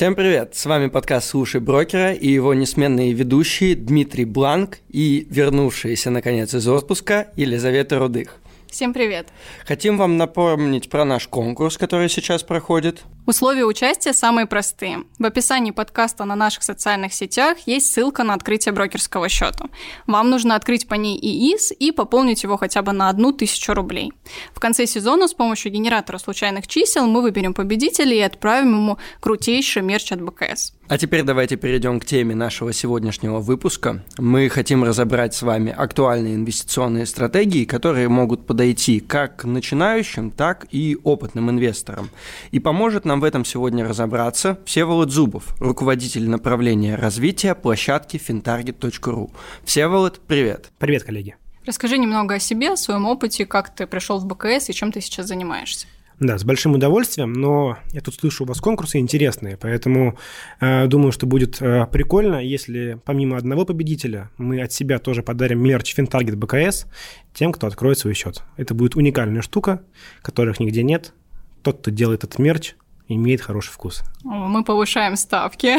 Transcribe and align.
Всем 0.00 0.14
привет! 0.14 0.54
С 0.54 0.64
вами 0.64 0.86
подкаст 0.86 1.28
«Слушай 1.28 1.60
брокера» 1.60 2.14
и 2.14 2.26
его 2.26 2.54
несменные 2.54 3.12
ведущие 3.12 3.76
Дмитрий 3.76 4.24
Бланк 4.24 4.78
и 4.88 5.26
вернувшиеся, 5.28 6.08
наконец, 6.08 6.54
из 6.54 6.66
отпуска 6.66 7.28
Елизавета 7.36 7.98
Рудых. 7.98 8.36
Всем 8.70 8.94
привет! 8.94 9.28
Хотим 9.66 9.98
вам 9.98 10.16
напомнить 10.16 10.88
про 10.88 11.04
наш 11.04 11.28
конкурс, 11.28 11.76
который 11.76 12.08
сейчас 12.08 12.42
проходит. 12.42 13.02
Условия 13.30 13.64
участия 13.64 14.12
самые 14.12 14.46
простые. 14.46 15.04
В 15.20 15.24
описании 15.24 15.70
подкаста 15.70 16.24
на 16.24 16.34
наших 16.34 16.64
социальных 16.64 17.14
сетях 17.14 17.58
есть 17.64 17.92
ссылка 17.92 18.24
на 18.24 18.34
открытие 18.34 18.72
брокерского 18.72 19.28
счета. 19.28 19.66
Вам 20.08 20.30
нужно 20.30 20.56
открыть 20.56 20.88
по 20.88 20.94
ней 20.94 21.16
ИИС 21.16 21.70
и 21.78 21.92
пополнить 21.92 22.42
его 22.42 22.56
хотя 22.56 22.82
бы 22.82 22.90
на 22.90 23.08
одну 23.08 23.30
тысячу 23.30 23.72
рублей. 23.72 24.12
В 24.52 24.58
конце 24.58 24.84
сезона 24.84 25.28
с 25.28 25.34
помощью 25.34 25.70
генератора 25.70 26.18
случайных 26.18 26.66
чисел 26.66 27.06
мы 27.06 27.22
выберем 27.22 27.54
победителя 27.54 28.16
и 28.16 28.20
отправим 28.20 28.72
ему 28.72 28.98
крутейший 29.20 29.82
мерч 29.82 30.10
от 30.10 30.20
БКС. 30.22 30.72
А 30.88 30.98
теперь 30.98 31.22
давайте 31.22 31.54
перейдем 31.54 32.00
к 32.00 32.04
теме 32.04 32.34
нашего 32.34 32.72
сегодняшнего 32.72 33.38
выпуска. 33.38 34.02
Мы 34.18 34.48
хотим 34.48 34.82
разобрать 34.82 35.34
с 35.34 35.42
вами 35.42 35.70
актуальные 35.70 36.34
инвестиционные 36.34 37.06
стратегии, 37.06 37.64
которые 37.64 38.08
могут 38.08 38.44
подойти 38.44 38.98
как 38.98 39.44
начинающим, 39.44 40.32
так 40.32 40.66
и 40.72 40.98
опытным 41.04 41.48
инвесторам. 41.48 42.10
И 42.50 42.58
поможет 42.58 43.04
нам 43.04 43.19
в 43.20 43.24
этом 43.24 43.44
сегодня 43.44 43.86
разобраться 43.86 44.58
Всеволод 44.64 45.10
Зубов, 45.10 45.54
руководитель 45.60 46.28
направления 46.28 46.96
развития 46.96 47.54
площадки 47.54 48.16
fintarget.ru. 48.16 49.30
Всеволод, 49.62 50.20
привет. 50.26 50.70
Привет, 50.78 51.04
коллеги. 51.04 51.36
Расскажи 51.66 51.98
немного 51.98 52.36
о 52.36 52.38
себе, 52.38 52.72
о 52.72 52.76
своем 52.76 53.06
опыте, 53.06 53.44
как 53.44 53.74
ты 53.74 53.86
пришел 53.86 54.18
в 54.18 54.26
БКС 54.26 54.70
и 54.70 54.72
чем 54.72 54.90
ты 54.90 55.02
сейчас 55.02 55.28
занимаешься. 55.28 55.86
Да, 56.18 56.36
с 56.36 56.44
большим 56.44 56.72
удовольствием, 56.72 57.32
но 57.32 57.78
я 57.92 58.00
тут 58.00 58.14
слышу 58.14 58.44
у 58.44 58.46
вас 58.46 58.60
конкурсы 58.60 58.98
интересные, 58.98 59.56
поэтому 59.56 60.18
э, 60.60 60.86
думаю, 60.86 61.12
что 61.12 61.26
будет 61.26 61.60
э, 61.62 61.86
прикольно, 61.86 62.44
если 62.44 63.00
помимо 63.04 63.36
одного 63.36 63.64
победителя 63.64 64.30
мы 64.36 64.60
от 64.62 64.72
себя 64.72 64.98
тоже 64.98 65.22
подарим 65.22 65.62
мерч 65.62 65.96
FinTarget 65.96 66.36
БКС 66.36 66.86
тем, 67.32 67.52
кто 67.52 67.66
откроет 67.66 67.98
свой 67.98 68.14
счет. 68.14 68.42
Это 68.56 68.74
будет 68.74 68.96
уникальная 68.96 69.40
штука, 69.40 69.82
которых 70.20 70.60
нигде 70.60 70.82
нет. 70.82 71.14
Тот, 71.62 71.80
кто 71.80 71.90
делает 71.90 72.24
этот 72.24 72.38
мерч, 72.38 72.74
имеет 73.14 73.40
хороший 73.40 73.70
вкус. 73.70 74.02
Мы 74.24 74.64
повышаем 74.64 75.16
ставки. 75.16 75.76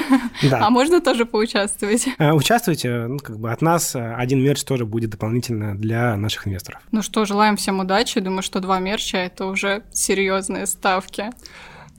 Да. 0.49 0.65
А 0.65 0.69
можно 0.69 1.01
тоже 1.01 1.25
поучаствовать? 1.25 2.07
Э, 2.17 2.31
участвуйте. 2.31 3.07
Ну, 3.07 3.19
как 3.19 3.39
бы 3.39 3.51
от 3.51 3.61
нас 3.61 3.95
э, 3.95 4.15
один 4.15 4.43
мерч 4.43 4.63
тоже 4.63 4.85
будет 4.85 5.11
дополнительно 5.11 5.75
для 5.75 6.15
наших 6.17 6.47
инвесторов. 6.47 6.81
Ну 6.91 7.01
что, 7.01 7.25
желаем 7.25 7.57
всем 7.57 7.79
удачи. 7.79 8.19
Думаю, 8.19 8.41
что 8.41 8.59
два 8.59 8.79
мерча– 8.79 9.17
это 9.19 9.45
уже 9.45 9.83
серьезные 9.91 10.65
ставки. 10.65 11.29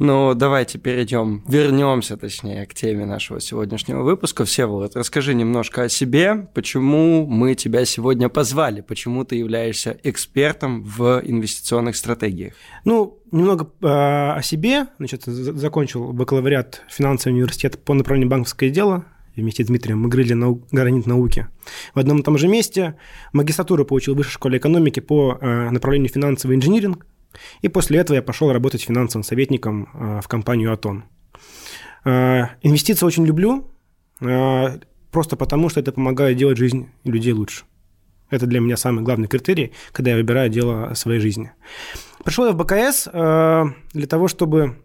Ну, 0.04 0.34
давайте 0.34 0.80
перейдем, 0.80 1.44
вернемся, 1.46 2.16
точнее, 2.16 2.66
к 2.66 2.74
теме 2.74 3.06
нашего 3.06 3.40
сегодняшнего 3.40 4.02
выпуска. 4.02 4.44
Всеволод, 4.44 4.96
расскажи 4.96 5.32
немножко 5.32 5.82
о 5.82 5.88
себе, 5.88 6.48
почему 6.54 7.24
мы 7.24 7.54
тебя 7.54 7.84
сегодня 7.84 8.28
позвали, 8.28 8.80
почему 8.80 9.24
ты 9.24 9.36
являешься 9.36 9.96
экспертом 10.02 10.82
в 10.82 11.22
инвестиционных 11.24 11.94
стратегиях. 11.94 12.54
Ну, 12.84 13.20
немного 13.30 13.70
э, 13.80 13.86
о 13.86 14.40
себе. 14.42 14.88
Значит, 14.98 15.22
закончил 15.22 16.12
бакалавриат 16.12 16.82
финансового 16.88 17.36
университета 17.36 17.78
по 17.78 17.94
направлению 17.94 18.28
банковское 18.28 18.70
дело, 18.70 19.04
вместе 19.36 19.62
с 19.62 19.68
Дмитрием 19.68 20.00
мы 20.00 20.08
грыли 20.08 20.32
нау- 20.32 20.66
гранит 20.72 21.06
науки. 21.06 21.46
В 21.94 22.00
одном 22.00 22.18
и 22.18 22.22
том 22.24 22.36
же 22.38 22.48
месте 22.48 22.96
магистратуру 23.32 23.84
получил 23.84 24.14
в 24.14 24.16
высшей 24.16 24.32
школе 24.32 24.58
экономики 24.58 24.98
по 24.98 25.38
э, 25.40 25.70
направлению 25.70 26.08
финансовый 26.08 26.56
инжиниринг. 26.56 27.06
И 27.60 27.68
после 27.68 27.98
этого 27.98 28.16
я 28.16 28.22
пошел 28.22 28.52
работать 28.52 28.82
финансовым 28.82 29.24
советником 29.24 29.88
э, 29.94 30.20
в 30.22 30.28
компанию 30.28 30.72
«Атон». 30.72 31.04
Э, 32.04 32.46
инвестиции 32.62 33.06
очень 33.06 33.26
люблю, 33.26 33.70
э, 34.20 34.78
просто 35.10 35.36
потому, 35.36 35.68
что 35.68 35.80
это 35.80 35.92
помогает 35.92 36.36
делать 36.36 36.58
жизнь 36.58 36.88
людей 37.04 37.32
лучше. 37.32 37.64
Это 38.30 38.46
для 38.46 38.60
меня 38.60 38.76
самый 38.76 39.04
главный 39.04 39.28
критерий, 39.28 39.72
когда 39.92 40.12
я 40.12 40.16
выбираю 40.16 40.48
дело 40.48 40.94
своей 40.94 41.20
жизни. 41.20 41.52
Пришел 42.24 42.46
я 42.46 42.52
в 42.52 42.56
БКС 42.56 43.08
для 43.92 44.06
того, 44.06 44.26
чтобы 44.26 44.78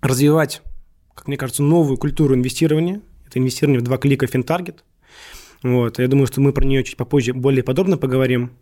развивать, 0.00 0.62
как 1.14 1.26
мне 1.26 1.36
кажется, 1.36 1.64
новую 1.64 1.96
культуру 1.96 2.36
инвестирования. 2.36 3.00
Это 3.26 3.40
инвестирование 3.40 3.80
в 3.80 3.82
два 3.82 3.98
клика 3.98 4.26
FinTarget. 4.26 4.76
Вот. 5.64 5.98
Я 5.98 6.06
думаю, 6.06 6.28
что 6.28 6.40
мы 6.40 6.52
про 6.52 6.64
нее 6.64 6.84
чуть 6.84 6.96
попозже 6.96 7.32
более 7.32 7.64
подробно 7.64 7.96
поговорим. 7.96 8.52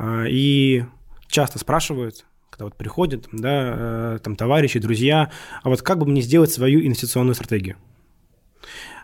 И 0.00 0.84
часто 1.26 1.58
спрашивают, 1.58 2.24
когда 2.56 2.64
вот 2.64 2.76
приходят, 2.76 3.28
да, 3.32 3.74
э, 4.14 4.18
там 4.22 4.34
товарищи, 4.34 4.78
друзья, 4.80 5.30
а 5.62 5.68
вот 5.68 5.82
как 5.82 5.98
бы 5.98 6.06
мне 6.06 6.22
сделать 6.22 6.50
свою 6.50 6.80
инвестиционную 6.80 7.34
стратегию? 7.34 7.76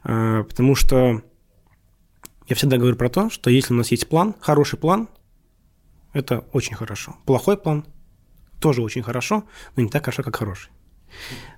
Э, 0.04 0.42
потому 0.48 0.74
что 0.74 1.20
я 2.48 2.56
всегда 2.56 2.78
говорю 2.78 2.96
про 2.96 3.10
то, 3.10 3.28
что 3.28 3.50
если 3.50 3.74
у 3.74 3.76
нас 3.76 3.90
есть 3.90 4.08
план, 4.08 4.34
хороший 4.40 4.78
план, 4.78 5.10
это 6.14 6.46
очень 6.52 6.74
хорошо. 6.74 7.16
Плохой 7.26 7.58
план 7.58 7.84
тоже 8.58 8.80
очень 8.80 9.02
хорошо, 9.02 9.44
но 9.76 9.82
не 9.82 9.90
так 9.90 10.02
хорошо, 10.02 10.22
как 10.22 10.36
хороший. 10.36 10.70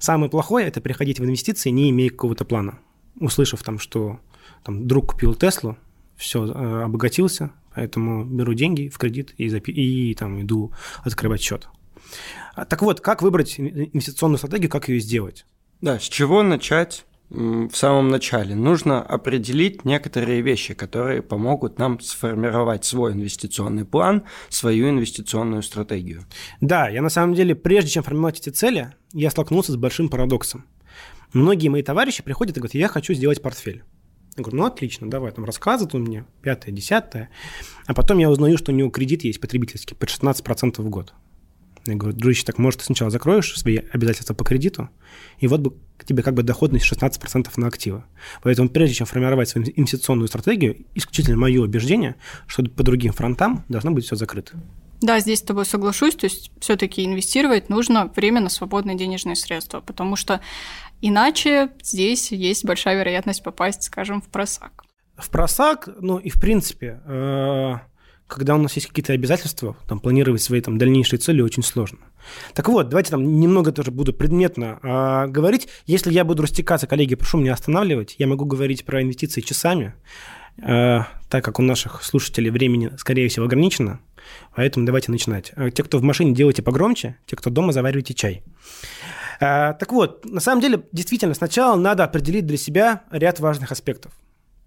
Самое 0.01 0.29
плохое– 0.29 0.67
это 0.69 0.81
переходить 0.81 1.21
в 1.21 1.25
инвестиции, 1.25 1.71
не 1.71 1.91
имея 1.91 2.11
какого-то 2.11 2.45
плана. 2.45 2.81
Услышав 3.21 3.63
там, 3.63 3.79
что 3.79 4.19
там, 4.65 4.89
друг 4.89 5.13
купил 5.13 5.37
Теслу, 5.37 5.77
все, 6.17 6.45
э, 6.45 6.83
обогатился, 6.83 7.53
поэтому 7.73 8.25
беру 8.25 8.53
деньги 8.55 8.89
в 8.89 8.99
кредит 8.99 9.33
и, 9.37 9.47
запи- 9.47 9.73
и 9.73 10.13
там 10.15 10.43
иду 10.43 10.73
открывать 11.05 11.41
счет. 11.41 11.69
Так 12.55 12.83
вот, 12.83 13.01
как 13.01 13.23
выбрать 13.23 13.59
инвестиционную 13.59 14.39
стратегию, 14.39 14.71
как 14.71 14.89
ее 14.89 15.01
сделать? 15.01 15.47
Да, 15.81 15.99
с 15.99 16.05
чего 16.05 16.43
начать? 16.43 17.05
в 17.31 17.73
самом 17.73 18.09
начале 18.11 18.55
нужно 18.55 19.03
определить 19.03 19.85
некоторые 19.85 20.41
вещи, 20.41 20.75
которые 20.75 21.23
помогут 21.23 21.79
нам 21.79 21.99
сформировать 22.01 22.85
свой 22.85 23.13
инвестиционный 23.13 23.85
план, 23.85 24.25
свою 24.49 24.89
инвестиционную 24.91 25.63
стратегию. 25.63 26.25
Да, 26.61 26.89
я 26.89 27.03
на 27.03 27.09
самом 27.09 27.35
деле, 27.35 27.55
прежде 27.55 27.91
чем 27.91 28.03
формировать 28.03 28.41
эти 28.41 28.51
цели, 28.51 28.93
я 29.13 29.31
столкнулся 29.31 29.73
с 29.73 29.77
большим 29.77 30.09
парадоксом. 30.09 30.67
Многие 31.33 31.69
мои 31.69 31.83
товарищи 31.83 32.23
приходят 32.23 32.57
и 32.57 32.61
говорят, 32.61 32.75
я 32.75 32.89
хочу 32.89 33.15
сделать 33.15 33.43
портфель. 33.43 33.83
Я 34.37 34.43
говорю, 34.43 34.59
ну 34.59 34.67
отлично, 34.67 35.09
давай, 35.09 35.33
там 35.33 35.45
рассказывает 35.45 35.95
он 35.95 36.03
мне, 36.03 36.25
пятое, 36.43 36.73
десятое. 36.73 37.31
А 37.87 37.95
потом 37.95 38.19
я 38.19 38.31
узнаю, 38.31 38.59
что 38.59 38.73
у 38.73 38.75
него 38.75 38.91
кредит 38.91 39.25
есть 39.25 39.41
потребительский 39.41 39.95
под 39.95 40.09
16% 40.09 40.81
в 40.81 40.89
год. 40.89 41.15
Я 41.87 41.97
говорю, 41.97 42.17
дружище, 42.17 42.45
так 42.45 42.59
может 42.59 42.81
ты 42.81 42.87
сначала 42.87 43.11
закроешь 43.11 43.57
свои 43.57 43.81
обязательства 43.93 44.35
по 44.35 44.45
кредиту, 44.45 44.89
и 45.39 45.47
вот 45.47 45.61
бы 45.61 45.75
к 45.99 46.05
тебе 46.05 46.23
как 46.23 46.35
бы 46.35 46.43
доходность 46.43 46.91
16% 46.91 47.49
на 47.57 47.67
активы. 47.67 48.05
Поэтому 48.43 48.69
прежде 48.69 48.95
чем 48.97 49.07
формировать 49.07 49.49
свою 49.49 49.67
инвестиционную 49.77 50.29
стратегию, 50.29 50.85
исключительно 50.95 51.37
мое 51.37 51.61
убеждение, 51.61 52.17
что 52.47 52.65
по 52.65 52.83
другим 52.83 53.13
фронтам 53.13 53.65
должно 53.69 53.91
быть 53.91 54.05
все 54.05 54.17
закрыто. 54.17 54.55
Да, 55.01 55.21
здесь 55.21 55.41
с 55.41 55.43
тобой 55.43 55.67
соглашусь. 55.67 56.15
То 56.15 56.25
есть 56.25 56.51
все-таки 56.61 57.05
инвестировать 57.05 57.69
нужно 57.69 58.11
время 58.17 58.41
на 58.41 58.49
свободные 58.49 58.97
денежные 58.97 59.37
средства, 59.37 59.81
потому 59.81 60.17
что 60.17 60.41
иначе 61.03 61.71
здесь 61.83 62.33
есть 62.33 62.65
большая 62.65 62.99
вероятность 62.99 63.43
попасть, 63.43 63.83
скажем, 63.83 64.23
в 64.23 64.29
просак. 64.29 64.85
В 65.17 65.29
просак, 65.31 65.89
ну 66.01 66.19
и 66.19 66.31
в 66.31 66.41
принципе, 66.41 67.01
э, 67.05 67.75
когда 68.27 68.55
у 68.55 68.59
нас 68.59 68.75
есть 68.75 68.89
какие-то 68.89 69.13
обязательства, 69.13 69.77
там, 69.87 70.01
планировать 70.01 70.43
свои 70.43 70.61
там, 70.61 70.79
дальнейшие 70.79 71.19
цели 71.19 71.43
очень 71.43 71.63
сложно. 71.63 71.99
Так 72.55 72.69
вот, 72.69 72.89
давайте 72.89 73.11
там 73.11 73.39
немного 73.39 73.71
тоже 73.71 73.91
буду 73.91 74.13
предметно 74.13 74.79
э, 74.83 75.27
говорить. 75.29 75.69
Если 75.87 76.13
я 76.13 76.25
буду 76.25 76.43
растекаться, 76.43 76.87
коллеги, 76.87 77.15
прошу 77.17 77.39
меня 77.39 77.53
останавливать. 77.53 78.17
Я 78.19 78.27
могу 78.27 78.47
говорить 78.47 78.85
про 78.85 79.03
инвестиции 79.03 79.43
часами, 79.43 79.95
э, 80.57 81.01
так 81.29 81.45
как 81.45 81.59
у 81.59 81.63
наших 81.63 82.03
слушателей 82.03 82.51
времени, 82.51 82.93
скорее 82.97 83.29
всего, 83.29 83.45
ограничено. 83.45 84.01
Поэтому 84.57 84.87
давайте 84.87 85.11
начинать. 85.11 85.53
Э, 85.57 85.71
те, 85.71 85.83
кто 85.85 85.99
в 85.99 86.03
машине, 86.03 86.35
делайте 86.35 86.63
погромче, 86.63 87.19
те, 87.27 87.37
кто 87.37 87.51
дома, 87.51 87.73
заваривайте 87.73 88.15
чай. 88.15 88.43
Э, 89.39 89.75
так 89.79 89.93
вот, 89.93 90.25
на 90.25 90.41
самом 90.41 90.63
деле, 90.63 90.83
действительно, 90.93 91.35
сначала 91.35 91.77
надо 91.77 92.05
определить 92.05 92.47
для 92.47 92.57
себя 92.57 93.03
ряд 93.11 93.39
важных 93.39 93.71
аспектов. 93.71 94.13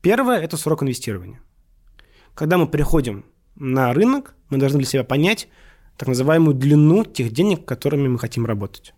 Первое– 0.02 0.40
это 0.42 0.58
срок 0.58 0.84
инвестирования. 0.84 1.42
Когда 2.36 2.60
мы 2.60 2.68
приходим 2.68 3.26
на 3.60 3.94
рынок, 3.94 4.36
мы 4.50 4.58
должны 4.58 4.80
для 4.80 4.88
себя 4.88 5.04
понять 5.04 5.48
так 5.98 6.08
называемую 6.08 6.56
длину 6.56 7.04
тех 7.04 7.32
денег, 7.32 7.66
которыми 7.66 8.08
мы 8.08 8.20
хотим 8.20 8.46
работать. 8.46 8.94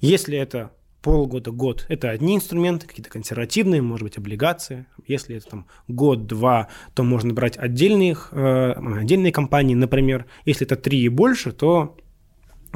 Если 0.00 0.38
это 0.38 0.70
полгода, 1.02 1.50
год– 1.50 1.86
это 1.88 2.10
одни 2.10 2.36
инструменты, 2.36 2.86
какие-то 2.86 3.10
консервативные, 3.10 3.82
может 3.82 4.04
быть, 4.04 4.18
облигации. 4.18 4.86
Если 5.06 5.36
это 5.36 5.48
там 5.48 5.66
год-два, 5.88 6.68
то 6.94 7.02
можно 7.02 7.34
брать 7.34 7.56
отдельные, 7.56 8.16
э, 8.30 8.72
отдельные 8.72 9.32
компании, 9.32 9.74
например. 9.74 10.26
Если 10.44 10.66
это 10.66 10.76
три 10.76 11.00
и 11.00 11.08
больше, 11.08 11.52
то, 11.52 11.96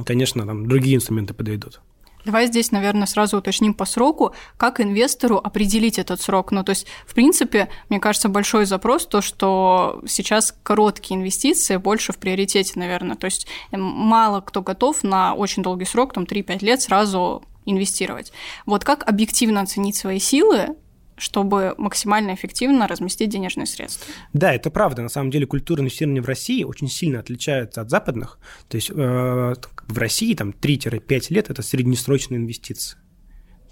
конечно, 0.05 0.45
там 0.47 0.67
другие 0.67 0.97
инструменты 0.97 1.35
подойдут. 1.35 1.81
Давай 2.25 2.47
здесь, 2.47 2.71
наверное, 2.71 3.07
сразу 3.07 3.39
уточним 3.39 3.75
по 3.75 3.85
сроку, 3.85 4.35
как 4.57 4.81
инвестору 4.81 5.39
определить 5.39 5.99
этот 5.99 6.21
срок. 6.21 6.53
Ну, 6.53 6.63
то 6.63 6.71
есть, 6.71 6.87
в 7.07 7.15
принципе, 7.15 7.69
мне 7.89 7.99
кажется, 8.01 8.29
большой 8.29 8.65
запрос 8.65 9.07
то, 9.07 9.21
что 9.21 10.01
сейчас 10.07 10.55
короткие 10.63 11.19
инвестиции 11.19 11.77
больше 11.77 12.13
в 12.13 12.19
приоритете, 12.19 12.73
наверное. 12.77 13.17
То 13.17 13.25
есть, 13.25 13.47
мало 13.73 14.41
кто 14.41 14.63
готов 14.63 15.03
на 15.03 15.35
очень 15.35 15.63
долгий 15.63 15.85
срок, 15.85 16.13
там 16.13 16.25
3-5 16.25 16.65
лет, 16.65 16.83
сразу 16.83 17.43
инвестировать. 17.65 18.33
Вот 18.67 18.85
как 18.85 19.09
объективно 19.09 19.61
оценить 19.61 19.97
свои 19.97 20.19
силы, 20.19 20.77
чтобы 21.17 21.75
максимально 21.79 22.35
эффективно 22.35 22.89
разместить 22.89 23.31
денежные 23.31 23.67
средства. 23.67 24.13
Да, 24.33 24.55
это 24.55 24.71
правда. 24.71 25.03
На 25.03 25.09
самом 25.09 25.31
деле 25.31 25.47
культура 25.47 25.81
инвестирования 25.81 26.23
в 26.23 26.27
России 26.27 26.65
очень 26.65 26.89
сильно 26.89 27.21
отличается 27.21 27.81
от 27.81 27.91
западных. 27.91 28.39
То 28.69 28.77
есть 28.77 28.91
э, 28.91 28.95
в 28.95 29.99
России 29.99 30.35
там 30.35 30.51
3-5 30.51 31.27
лет– 31.31 31.51
это 31.51 31.63
среднесрочные 31.63 32.39
инвестиции. 32.39 32.99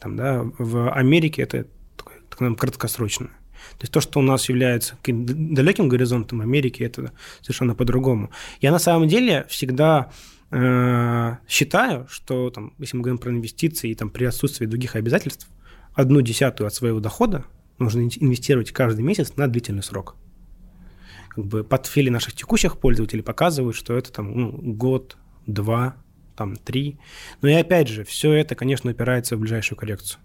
Там, 0.01 0.17
да, 0.17 0.45
в 0.59 0.93
Америке 0.93 1.43
это 1.43 1.67
так, 1.97 2.59
краткосрочное. 2.59 3.31
То 3.79 3.83
есть 3.83 3.93
то, 3.93 4.01
что 4.01 4.21
у 4.21 4.23
нас 4.23 4.49
является 4.49 4.97
далеким 5.05 5.89
горизонтом 5.89 6.39
в 6.39 6.43
Америке, 6.43 6.85
это 6.85 7.13
совершенно 7.43 7.75
по-другому. 7.75 8.31
Я 8.61 8.73
на 8.73 8.79
самом 8.79 9.09
деле 9.09 9.47
всегда 9.49 10.11
э, 10.51 11.37
считаю, 11.49 12.07
что 12.09 12.51
там, 12.51 12.73
если 12.79 12.97
мы 12.97 13.03
говорим 13.03 13.19
про 13.19 13.31
инвестиции 13.31 13.91
и 13.91 13.95
там, 13.95 14.11
при 14.11 14.25
отсутствии 14.25 14.67
других 14.67 14.97
обязательств, 14.97 15.49
одну 16.01 16.21
десятую 16.21 16.67
от 16.67 16.75
своего 16.75 17.01
дохода 17.01 17.45
нужно 17.79 18.01
инвестировать 18.01 18.73
каждый 18.73 19.03
месяц 19.03 19.37
на 19.37 19.47
длительный 19.49 19.83
срок. 19.83 20.17
Как 21.29 21.45
бы 21.45 21.65
портфели 21.65 22.11
наших 22.11 22.35
текущих 22.35 22.79
пользователей 22.79 23.23
показывают, 23.23 23.77
что 23.77 23.97
это 23.97 24.13
там 24.13 24.37
ну, 24.37 24.53
год, 24.53 25.17
два, 25.47 25.97
там 26.37 26.57
три. 26.57 26.99
Но 27.41 27.49
и 27.49 27.53
опять 27.53 27.89
же, 27.89 28.05
все 28.05 28.33
это, 28.33 28.55
конечно, 28.55 28.91
упирается 28.91 29.37
в 29.37 29.41
ближайшую 29.41 29.79
коллекцию. 29.79 30.21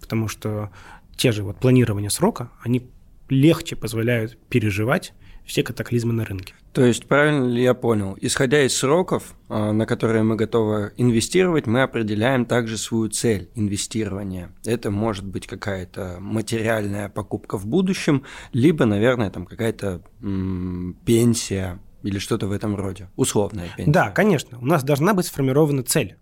Потому 0.00 0.28
что 0.28 0.70
те 1.16 1.32
же 1.32 1.42
вот 1.42 1.58
планирования 1.58 2.08
срока, 2.08 2.50
они 2.62 2.90
легче 3.28 3.76
позволяют 3.76 4.38
переживать 4.48 5.12
все 5.48 5.62
катаклизмы 5.62 6.12
на 6.12 6.26
рынке. 6.26 6.52
То 6.74 6.84
есть, 6.84 7.06
правильно 7.06 7.46
ли 7.46 7.62
я 7.62 7.72
понял, 7.72 8.16
исходя 8.20 8.62
из 8.64 8.76
сроков, 8.76 9.34
а, 9.48 9.72
на 9.72 9.86
которые 9.86 10.22
мы 10.22 10.36
готовы 10.36 10.92
инвестировать, 10.98 11.66
мы 11.66 11.82
определяем 11.82 12.44
также 12.44 12.76
свою 12.76 13.08
цель 13.08 13.48
инвестирования. 13.54 14.50
Это 14.66 14.90
может 14.90 15.24
быть 15.24 15.46
какая-то 15.46 16.18
материальная 16.20 17.08
покупка 17.08 17.56
в 17.56 17.66
будущем, 17.66 18.24
либо, 18.52 18.84
наверное, 18.84 19.30
там 19.30 19.46
какая-то 19.46 20.02
м- 20.22 20.98
пенсия 21.06 21.80
или 22.02 22.18
что-то 22.18 22.46
в 22.46 22.52
этом 22.52 22.76
роде, 22.76 23.08
условная 23.16 23.70
пенсия. 23.74 23.90
Да, 23.90 24.10
конечно, 24.10 24.58
у 24.58 24.66
нас 24.66 24.84
должна 24.84 25.14
быть 25.14 25.24
сформирована 25.26 25.82
цель. 25.82 26.16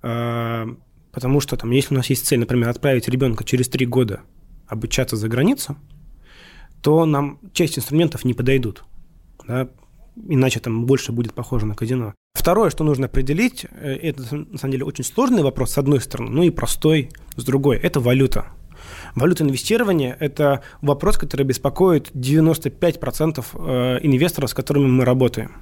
А, 0.00 0.66
потому 1.12 1.40
что 1.40 1.58
там, 1.58 1.70
если 1.72 1.94
у 1.94 1.98
нас 1.98 2.06
есть 2.08 2.26
цель, 2.26 2.40
например, 2.40 2.70
отправить 2.70 3.06
ребенка 3.06 3.44
через 3.44 3.68
три 3.68 3.84
года 3.84 4.22
обучаться 4.66 5.16
за 5.16 5.28
границу, 5.28 5.76
то 6.82 7.06
нам 7.06 7.38
часть 7.52 7.78
инструментов 7.78 8.24
не 8.24 8.34
подойдут. 8.34 8.84
Да? 9.46 9.68
Иначе 10.28 10.60
там 10.60 10.84
больше 10.84 11.12
будет 11.12 11.32
похоже 11.32 11.64
на 11.64 11.74
казино. 11.74 12.14
Второе, 12.34 12.70
что 12.70 12.84
нужно 12.84 13.06
определить, 13.06 13.66
э, 13.70 13.94
это 14.02 14.36
на 14.36 14.58
самом 14.58 14.72
деле 14.72 14.84
очень 14.84 15.04
сложный 15.04 15.42
вопрос 15.42 15.72
с 15.72 15.78
одной 15.78 16.00
стороны, 16.00 16.30
ну 16.30 16.42
и 16.42 16.50
простой 16.50 17.10
с 17.36 17.44
другой, 17.44 17.76
это 17.76 18.00
валюта. 18.00 18.46
Валюта 19.14 19.44
инвестирования– 19.44 20.16
это 20.20 20.62
вопрос, 20.80 21.16
который 21.18 21.46
беспокоит 21.46 22.10
95% 22.12 23.44
э, 23.54 23.98
инвесторов, 24.02 24.50
с 24.50 24.54
которыми 24.54 24.86
мы 24.86 25.04
работаем. 25.04 25.52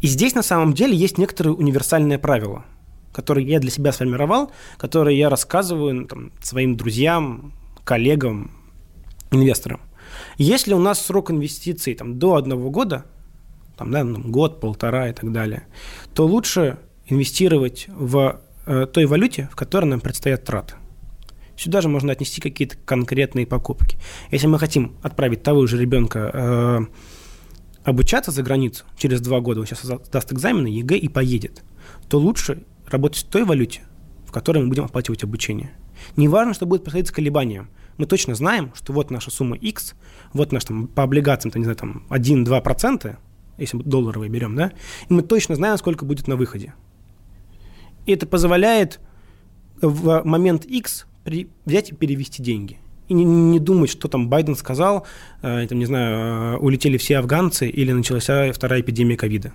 И 0.00 0.06
здесь 0.08 0.34
на 0.34 0.42
самом 0.42 0.72
деле 0.72 0.96
есть 0.96 1.18
некоторые 1.18 1.54
универсальные 1.54 2.18
правила, 2.18 2.64
которые 3.12 3.46
я 3.46 3.60
для 3.60 3.70
себя 3.70 3.92
сформировал, 3.92 4.50
которые 4.76 5.18
я 5.18 5.30
рассказываю 5.30 6.06
там, 6.06 6.32
своим 6.42 6.76
друзьям, 6.76 7.52
коллегам, 7.84 8.50
инвесторам. 9.30 9.80
Если 10.38 10.74
у 10.74 10.78
нас 10.78 11.04
срок 11.04 11.30
инвестиций 11.30 11.94
там, 11.94 12.18
до 12.18 12.34
одного 12.34 12.70
года, 12.70 13.06
там, 13.76 13.90
да, 13.90 14.04
ну, 14.04 14.20
год, 14.20 14.60
полтора 14.60 15.08
и 15.08 15.12
так 15.12 15.32
далее, 15.32 15.66
то 16.14 16.26
лучше 16.26 16.78
инвестировать 17.06 17.86
в 17.88 18.40
э, 18.66 18.86
той 18.92 19.06
валюте, 19.06 19.48
в 19.52 19.56
которой 19.56 19.86
нам 19.86 20.00
предстоят 20.00 20.44
траты. 20.44 20.74
Сюда 21.56 21.80
же 21.80 21.88
можно 21.88 22.12
отнести 22.12 22.40
какие-то 22.40 22.76
конкретные 22.84 23.46
покупки. 23.46 23.98
Если 24.30 24.46
мы 24.46 24.58
хотим 24.58 24.96
отправить 25.02 25.42
того 25.42 25.66
же 25.66 25.78
ребенка 25.78 26.30
э, 26.32 26.80
обучаться 27.84 28.30
за 28.30 28.42
границу 28.42 28.84
через 28.98 29.20
два 29.20 29.40
года, 29.40 29.60
он 29.60 29.66
сейчас 29.66 29.80
сдаст 29.80 30.32
экзамены, 30.32 30.66
ЕГЭ 30.66 30.98
и 30.98 31.08
поедет, 31.08 31.62
то 32.08 32.18
лучше 32.18 32.62
работать 32.86 33.22
в 33.22 33.28
той 33.28 33.44
валюте, 33.44 33.82
которой 34.40 34.58
мы 34.58 34.68
будем 34.68 34.84
оплачивать 34.84 35.24
обучение. 35.24 35.70
Не 36.16 36.28
важно, 36.28 36.54
что 36.54 36.66
будет 36.66 36.82
происходить 36.82 37.08
с 37.08 37.12
колебанием 37.12 37.68
мы 37.98 38.06
точно 38.06 38.34
знаем, 38.34 38.72
что 38.74 38.92
вот 38.92 39.10
наша 39.10 39.30
сумма 39.30 39.56
X, 39.56 39.94
вот 40.32 40.52
наш 40.52 40.64
там 40.64 40.86
по 40.86 41.02
облигациям, 41.02 41.52
там, 41.52 41.60
не 41.60 41.64
знаю, 41.64 41.76
там 41.76 42.06
1-2%, 42.10 43.16
если 43.58 43.76
мы 43.76 43.84
долларовые 43.84 44.30
берем, 44.30 44.54
да, 44.54 44.72
и 45.08 45.12
мы 45.12 45.22
точно 45.22 45.54
знаем, 45.54 45.78
сколько 45.78 46.04
будет 46.04 46.28
на 46.28 46.36
выходе. 46.36 46.74
И 48.04 48.12
это 48.12 48.26
позволяет 48.26 49.00
в 49.80 50.22
момент 50.24 50.64
X 50.64 51.06
при, 51.24 51.48
взять 51.64 51.90
и 51.90 51.94
перевести 51.94 52.42
деньги. 52.42 52.78
И 53.08 53.14
не, 53.14 53.24
не 53.24 53.58
думать, 53.58 53.90
что 53.90 54.08
там 54.08 54.28
Байден 54.28 54.56
сказал, 54.56 55.06
э, 55.42 55.66
там, 55.68 55.78
не 55.78 55.86
знаю, 55.86 56.56
э, 56.56 56.58
улетели 56.58 56.98
все 56.98 57.18
афганцы 57.18 57.68
или 57.68 57.92
началась 57.92 58.24
вторая 58.24 58.80
эпидемия 58.80 59.16
ковида. 59.16 59.52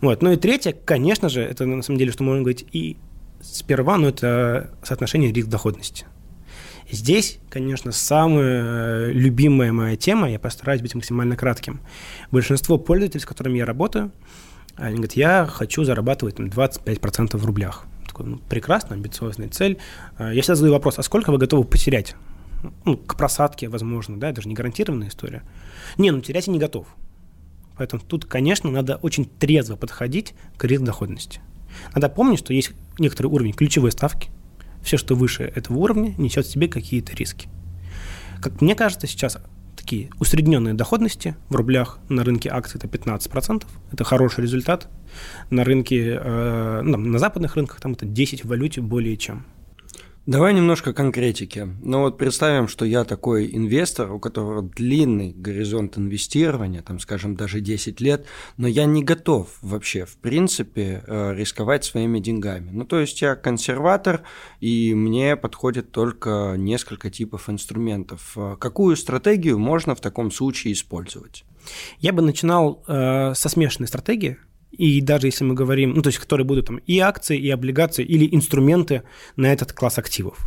Вот. 0.00 0.22
Ну 0.22 0.32
и 0.32 0.36
третье, 0.36 0.72
конечно 0.72 1.28
же, 1.28 1.42
это 1.42 1.64
на 1.66 1.82
самом 1.82 1.98
деле, 1.98 2.12
что 2.12 2.24
можно 2.24 2.42
говорить 2.42 2.66
и 2.72 2.96
сперва, 3.44 3.98
но 3.98 4.08
это 4.08 4.70
соотношение 4.82 5.32
риск-доходности. 5.32 6.06
Здесь, 6.90 7.38
конечно, 7.48 7.92
самая 7.92 9.08
э, 9.08 9.12
любимая 9.12 9.72
моя 9.72 9.96
тема, 9.96 10.30
я 10.30 10.38
постараюсь 10.38 10.82
быть 10.82 10.94
максимально 10.94 11.36
кратким. 11.36 11.80
Большинство 12.30 12.78
пользователей, 12.78 13.20
с 13.20 13.26
которыми 13.26 13.58
я 13.58 13.64
работаю, 13.64 14.12
они 14.76 14.96
говорят, 14.96 15.14
я 15.14 15.46
хочу 15.46 15.84
зарабатывать 15.84 16.36
там, 16.36 16.46
25% 16.46 17.36
в 17.36 17.44
рублях. 17.44 17.86
Такой, 18.06 18.26
ну, 18.26 18.38
прекрасно, 18.48 18.94
амбициозная 18.94 19.48
цель. 19.48 19.78
Э, 20.18 20.30
я 20.34 20.42
всегда 20.42 20.56
задаю 20.56 20.74
вопрос, 20.74 20.98
а 20.98 21.02
сколько 21.02 21.30
вы 21.32 21.38
готовы 21.38 21.64
потерять? 21.64 22.16
Ну, 22.84 22.96
к 22.96 23.16
просадке, 23.16 23.68
возможно, 23.68 24.18
да, 24.18 24.30
это 24.30 24.42
же 24.42 24.48
не 24.48 24.54
гарантированная 24.54 25.08
история. 25.08 25.42
Не, 25.98 26.10
ну 26.10 26.20
терять 26.20 26.46
я 26.46 26.52
не 26.52 26.58
готов. 26.58 26.86
Поэтому 27.76 28.02
тут, 28.06 28.24
конечно, 28.24 28.70
надо 28.70 28.96
очень 28.96 29.24
трезво 29.24 29.76
подходить 29.76 30.34
к 30.56 30.64
риск 30.64 30.82
доходности. 30.82 31.40
Надо 31.94 32.08
помнить, 32.08 32.38
что 32.38 32.52
есть 32.52 32.72
некоторый 32.98 33.26
уровень 33.26 33.52
ключевой 33.52 33.92
ставки– 33.92 34.30
все, 34.84 34.98
что 34.98 35.16
выше 35.16 35.42
этого 35.42 35.78
уровня, 35.78 36.14
несет 36.18 36.46
в 36.46 36.50
себе 36.50 36.68
какие-то 36.68 37.16
риски. 37.16 37.48
Как 38.40 38.60
мне 38.60 38.74
кажется, 38.74 39.06
сейчас 39.06 39.38
такие 39.76 40.10
усредненные 40.20 40.74
доходности 40.74 41.36
в 41.48 41.56
рублях 41.56 41.98
на 42.08 42.22
рынке 42.22 42.50
акций 42.50 42.78
это 42.78 42.86
15%. 42.86 43.64
Это 43.90 44.04
хороший 44.04 44.42
результат. 44.42 44.88
На 45.50 45.64
рынке, 45.64 46.18
э, 46.20 46.80
ну, 46.84 46.96
на 46.98 47.18
западных 47.18 47.56
рынках 47.56 47.80
там 47.80 47.92
это 47.92 48.06
10 48.06 48.44
в 48.44 48.48
валюте 48.48 48.82
более 48.82 49.16
чем. 49.16 49.46
Давай 50.26 50.54
немножко 50.54 50.94
конкретики. 50.94 51.68
Ну 51.82 52.00
вот 52.00 52.16
представим, 52.16 52.66
что 52.66 52.86
я 52.86 53.04
такой 53.04 53.54
инвестор, 53.54 54.10
у 54.10 54.18
которого 54.18 54.62
длинный 54.62 55.34
горизонт 55.34 55.98
инвестирования, 55.98 56.80
там, 56.80 56.98
скажем, 56.98 57.36
даже 57.36 57.60
10 57.60 58.00
лет, 58.00 58.24
но 58.56 58.66
я 58.66 58.86
не 58.86 59.04
готов 59.04 59.50
вообще, 59.60 60.06
в 60.06 60.16
принципе, 60.16 61.04
э, 61.06 61.34
рисковать 61.34 61.84
своими 61.84 62.20
деньгами. 62.20 62.70
Ну 62.70 62.86
то 62.86 63.00
есть 63.00 63.20
я 63.20 63.36
консерватор, 63.36 64.22
и 64.60 64.94
мне 64.94 65.36
подходит 65.36 65.92
только 65.92 66.54
несколько 66.56 67.10
типов 67.10 67.50
инструментов. 67.50 68.32
Э, 68.36 68.56
какую 68.58 68.96
стратегию 68.96 69.58
можно 69.58 69.94
в 69.94 70.00
таком 70.00 70.30
случае 70.30 70.72
использовать? 70.72 71.44
Я 71.98 72.14
бы 72.14 72.22
начинал 72.22 72.82
э, 72.88 73.34
со 73.34 73.48
смешанной 73.50 73.88
стратегии, 73.88 74.38
и 74.74 75.00
даже 75.00 75.26
если 75.26 75.44
мы 75.44 75.54
говорим, 75.54 75.94
ну, 75.94 76.02
то 76.02 76.08
есть, 76.08 76.18
которые 76.18 76.46
будут 76.46 76.66
там 76.66 76.76
и 76.78 76.98
акции, 76.98 77.38
и 77.38 77.50
облигации, 77.50 78.04
или 78.04 78.28
инструменты 78.34 79.02
на 79.36 79.52
этот 79.52 79.72
класс 79.72 79.98
активов. 79.98 80.46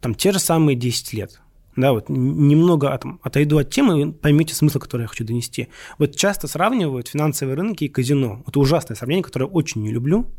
Там 0.00 0.14
те 0.14 0.32
же 0.32 0.38
самые 0.38 0.76
10 0.76 1.12
лет. 1.14 1.40
Да, 1.76 1.92
вот 1.92 2.08
немного 2.08 2.96
там, 2.98 3.18
отойду 3.22 3.58
от 3.58 3.70
темы, 3.70 4.12
поймите 4.12 4.54
смысл, 4.54 4.78
который 4.78 5.02
я 5.02 5.08
хочу 5.08 5.24
донести. 5.24 5.68
Вот 5.98 6.14
часто 6.14 6.46
сравнивают 6.46 7.08
финансовые 7.08 7.56
рынки 7.56 7.84
и 7.84 7.88
казино. 7.88 8.44
Это 8.46 8.60
ужасное 8.60 8.96
сравнение, 8.96 9.24
которое 9.24 9.46
очень 9.46 9.82
не 9.82 9.90
люблю. 9.90 10.30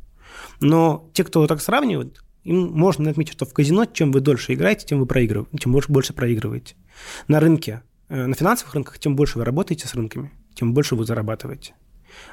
Но 0.61 1.09
те, 1.13 1.23
кто 1.23 1.45
так 1.47 1.61
сравнивают, 1.61 2.23
им 2.43 2.71
можно 2.71 3.09
отметить, 3.09 3.33
что 3.33 3.45
в 3.45 3.53
казино, 3.53 3.85
чем 3.85 4.11
вы 4.11 4.21
дольше 4.21 4.53
играете, 4.53 4.85
тем 4.85 4.99
вы 4.99 5.07
проигрываете, 5.07 5.57
тем 5.57 5.71
больше, 5.73 5.91
больше 5.91 6.13
проигрываете. 6.13 6.75
На 7.27 7.39
рынке, 7.39 7.81
э, 8.07 8.27
на 8.27 8.35
финансовых 8.35 8.75
рынках, 8.75 8.99
тем 8.99 9.15
больше 9.15 9.39
вы 9.39 9.45
работаете 9.45 9.87
с 9.87 9.95
рынками, 9.95 10.31
тем 10.53 10.73
больше 10.73 10.95
вы 10.95 11.05
зарабатываете. 11.05 11.73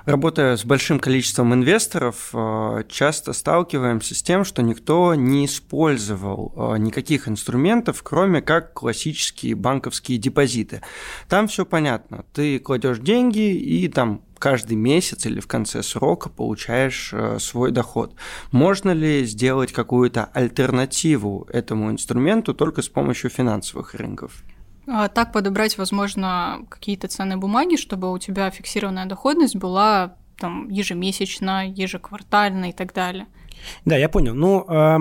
Работая 0.04 0.56
с 0.56 0.64
большим 0.64 0.98
количеством 0.98 1.54
инвесторов, 1.54 2.30
э, 2.32 2.82
часто 2.88 3.32
сталкиваемся 3.32 4.14
с 4.14 4.22
тем, 4.22 4.44
что 4.44 4.62
никто 4.62 5.14
не 5.14 5.46
использовал 5.46 6.52
э, 6.56 6.78
никаких 6.78 7.28
инструментов, 7.28 8.02
кроме 8.02 8.42
как 8.42 8.72
классические 8.72 9.54
банковские 9.54 10.18
депозиты. 10.18 10.82
Там 11.28 11.46
все 11.46 11.64
понятно. 11.64 12.24
Ты 12.32 12.58
кладешь 12.58 12.98
деньги 12.98 13.54
и 13.54 13.88
там 13.88 14.22
каждый 14.38 14.76
месяц 14.76 15.24
или 15.26 15.38
в 15.38 15.46
конце 15.46 15.84
срока 15.84 16.28
получаешь 16.28 17.10
э, 17.12 17.38
свой 17.38 17.70
доход. 17.70 18.16
Можно 18.50 18.90
ли 18.90 19.24
сделать 19.24 19.72
какую-то 19.72 20.24
альтернативу 20.34 21.46
этому 21.48 21.92
инструменту 21.92 22.54
только 22.54 22.82
с 22.82 22.88
помощью 22.88 23.30
финансовых 23.30 23.94
рынков? 23.94 24.42
А 24.94 25.08
так 25.08 25.32
подобрать, 25.32 25.78
возможно, 25.78 26.66
какие-то 26.68 27.08
ценные 27.08 27.38
бумаги, 27.38 27.76
чтобы 27.76 28.12
у 28.12 28.18
тебя 28.18 28.50
фиксированная 28.50 29.06
доходность 29.06 29.56
была 29.56 30.16
там 30.38 30.68
ежемесячно, 30.68 31.66
ежеквартально 31.66 32.68
и 32.68 32.72
так 32.74 32.92
далее. 32.92 33.26
Да, 33.86 33.96
я 33.96 34.10
понял. 34.10 34.34
Ну, 34.34 34.66
э, 34.68 34.98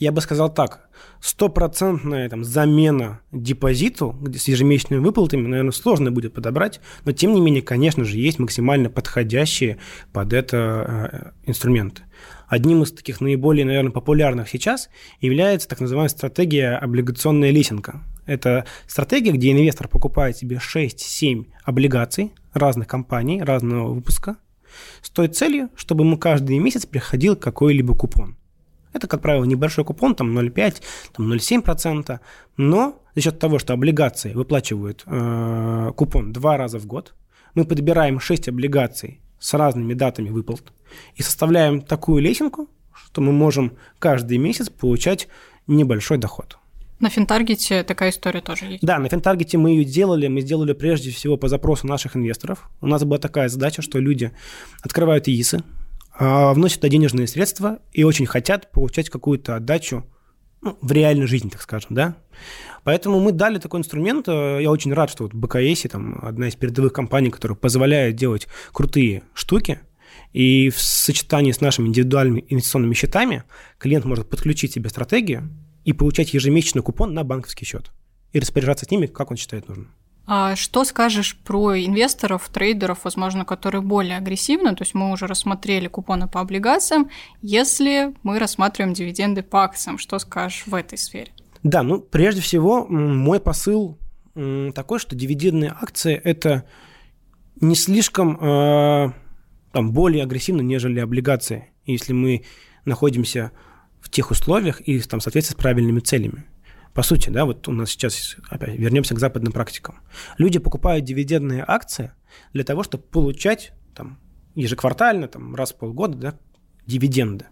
я 0.00 0.10
бы 0.10 0.20
сказал 0.20 0.52
так. 0.52 0.88
Стопроцентная 1.20 2.28
там, 2.28 2.42
замена 2.42 3.20
депозиту 3.30 4.18
с 4.34 4.48
ежемесячными 4.48 4.98
выплатами, 4.98 5.46
наверное, 5.46 5.70
сложно 5.70 6.10
будет 6.10 6.34
подобрать, 6.34 6.80
но 7.04 7.12
тем 7.12 7.32
не 7.32 7.40
менее, 7.40 7.62
конечно 7.62 8.04
же, 8.04 8.18
есть 8.18 8.40
максимально 8.40 8.90
подходящие 8.90 9.78
под 10.12 10.32
это 10.32 11.32
э, 11.46 11.48
инструменты. 11.48 12.02
Одним 12.48 12.82
из 12.82 12.90
таких 12.90 13.20
наиболее, 13.20 13.64
наверное, 13.64 13.92
популярных 13.92 14.48
сейчас 14.48 14.90
является 15.20 15.68
так 15.68 15.78
называемая 15.78 16.08
стратегия 16.08 16.76
облигационная 16.76 17.52
лесенка. 17.52 18.02
Это 18.26 18.64
стратегия, 18.86 19.32
где 19.32 19.52
инвестор 19.52 19.88
покупает 19.88 20.36
себе 20.36 20.56
6-7 20.56 21.46
облигаций 21.64 22.32
разных 22.52 22.86
компаний, 22.86 23.42
разного 23.42 23.92
выпуска, 23.92 24.36
с 25.02 25.10
той 25.10 25.28
целью, 25.28 25.70
чтобы 25.74 26.04
ему 26.04 26.18
каждый 26.18 26.58
месяц 26.58 26.86
приходил 26.86 27.36
какой-либо 27.36 27.94
купон. 27.94 28.36
Это, 28.92 29.06
как 29.06 29.22
правило, 29.22 29.44
небольшой 29.44 29.84
купон, 29.84 30.14
там 30.14 30.36
0,5, 30.36 30.82
там 31.12 31.32
0,7%, 31.32 32.20
но 32.56 33.00
за 33.14 33.20
счет 33.20 33.38
того, 33.38 33.58
что 33.58 33.72
облигации 33.72 34.32
выплачивают 34.32 35.04
э, 35.06 35.92
купон 35.96 36.32
два 36.32 36.56
раза 36.56 36.78
в 36.78 36.86
год, 36.86 37.14
мы 37.54 37.64
подбираем 37.64 38.20
6 38.20 38.48
облигаций 38.48 39.20
с 39.38 39.54
разными 39.54 39.94
датами 39.94 40.30
выплат 40.30 40.72
и 41.14 41.22
составляем 41.22 41.80
такую 41.80 42.22
лесенку, 42.22 42.68
что 42.92 43.20
мы 43.20 43.32
можем 43.32 43.76
каждый 43.98 44.38
месяц 44.38 44.68
получать 44.68 45.28
небольшой 45.66 46.18
доход. 46.18 46.58
На 47.00 47.08
Финтаргете 47.08 47.82
такая 47.82 48.10
история 48.10 48.42
тоже 48.42 48.66
есть. 48.66 48.84
Да, 48.84 48.98
на 48.98 49.08
Финтаргете 49.08 49.56
мы 49.56 49.70
ее 49.70 49.84
делали. 49.84 50.28
Мы 50.28 50.42
сделали 50.42 50.74
прежде 50.74 51.10
всего 51.10 51.38
по 51.38 51.48
запросу 51.48 51.86
наших 51.86 52.14
инвесторов. 52.14 52.68
У 52.82 52.86
нас 52.86 53.02
была 53.04 53.18
такая 53.18 53.48
задача, 53.48 53.80
что 53.80 53.98
люди 53.98 54.32
открывают 54.82 55.26
ИИСы, 55.26 55.62
а, 56.18 56.52
вносят 56.52 56.82
денежные 56.82 57.26
средства 57.26 57.78
и 57.92 58.04
очень 58.04 58.26
хотят 58.26 58.70
получать 58.70 59.08
какую-то 59.08 59.56
отдачу 59.56 60.04
ну, 60.60 60.76
в 60.82 60.92
реальной 60.92 61.26
жизни, 61.26 61.48
так 61.48 61.62
скажем, 61.62 61.88
да. 61.94 62.16
Поэтому 62.84 63.18
мы 63.18 63.32
дали 63.32 63.58
такой 63.58 63.80
инструмент. 63.80 64.28
Я 64.28 64.70
очень 64.70 64.92
рад, 64.92 65.08
что 65.08 65.24
вот 65.24 65.32
БКС, 65.32 65.86
там, 65.90 66.18
одна 66.22 66.48
из 66.48 66.54
передовых 66.54 66.92
компаний, 66.92 67.30
которая 67.30 67.56
позволяет 67.56 68.16
делать 68.16 68.46
крутые 68.72 69.22
штуки, 69.32 69.80
и 70.34 70.68
в 70.68 70.78
сочетании 70.78 71.52
с 71.52 71.62
нашими 71.62 71.88
индивидуальными 71.88 72.44
инвестиционными 72.48 72.92
счетами 72.92 73.44
клиент 73.78 74.04
может 74.04 74.28
подключить 74.28 74.72
себе 74.72 74.90
стратегию, 74.90 75.48
и 75.84 75.92
получать 75.92 76.34
ежемесячный 76.34 76.82
купон 76.82 77.14
на 77.14 77.24
банковский 77.24 77.64
счет 77.64 77.90
и 78.32 78.38
распоряжаться 78.38 78.86
с 78.86 78.90
ними, 78.90 79.06
как 79.06 79.30
он 79.30 79.36
считает 79.36 79.68
нужным. 79.68 79.94
А 80.26 80.54
что 80.54 80.84
скажешь 80.84 81.36
про 81.44 81.76
инвесторов, 81.76 82.48
трейдеров, 82.50 83.00
возможно, 83.02 83.44
которые 83.44 83.82
более 83.82 84.16
агрессивны? 84.16 84.76
То 84.76 84.82
есть 84.82 84.94
мы 84.94 85.10
уже 85.10 85.26
рассмотрели 85.26 85.88
купоны 85.88 86.28
по 86.28 86.40
облигациям. 86.40 87.10
Если 87.42 88.14
мы 88.22 88.38
рассматриваем 88.38 88.94
дивиденды 88.94 89.42
по 89.42 89.64
акциям, 89.64 89.98
что 89.98 90.18
скажешь 90.20 90.64
в 90.66 90.74
этой 90.74 90.98
сфере? 90.98 91.32
Да, 91.64 91.82
ну 91.82 92.00
прежде 92.00 92.40
всего 92.42 92.86
мой 92.86 93.40
посыл 93.40 93.98
такой, 94.74 95.00
что 95.00 95.16
дивидендные 95.16 95.70
акции 95.72 96.14
это 96.14 96.64
не 97.60 97.74
слишком 97.74 98.38
э, 98.40 99.12
там, 99.72 99.92
более 99.92 100.22
агрессивно, 100.22 100.60
нежели 100.60 101.00
облигации. 101.00 101.72
Если 101.84 102.12
мы 102.12 102.44
находимся 102.84 103.52
в 104.00 104.10
тех 104.10 104.30
условиях 104.30 104.80
и 104.86 105.00
там, 105.00 105.20
в 105.20 105.22
соответствии 105.22 105.54
с 105.54 105.58
правильными 105.58 106.00
целями. 106.00 106.44
По 106.94 107.02
сути, 107.02 107.30
да, 107.30 107.44
вот 107.44 107.68
у 107.68 107.72
нас 107.72 107.90
сейчас, 107.90 108.36
опять, 108.48 108.76
вернемся 108.76 109.14
к 109.14 109.20
западным 109.20 109.52
практикам. 109.52 110.00
Люди 110.38 110.58
покупают 110.58 111.04
дивидендные 111.04 111.64
акции 111.66 112.12
для 112.52 112.64
того, 112.64 112.82
чтобы 112.82 113.04
получать 113.04 113.72
там, 113.94 114.18
ежеквартально, 114.54 115.28
там, 115.28 115.54
раз 115.54 115.72
в 115.72 115.76
полгода, 115.76 116.18
да, 116.18 116.38
дивиденды. 116.86 117.46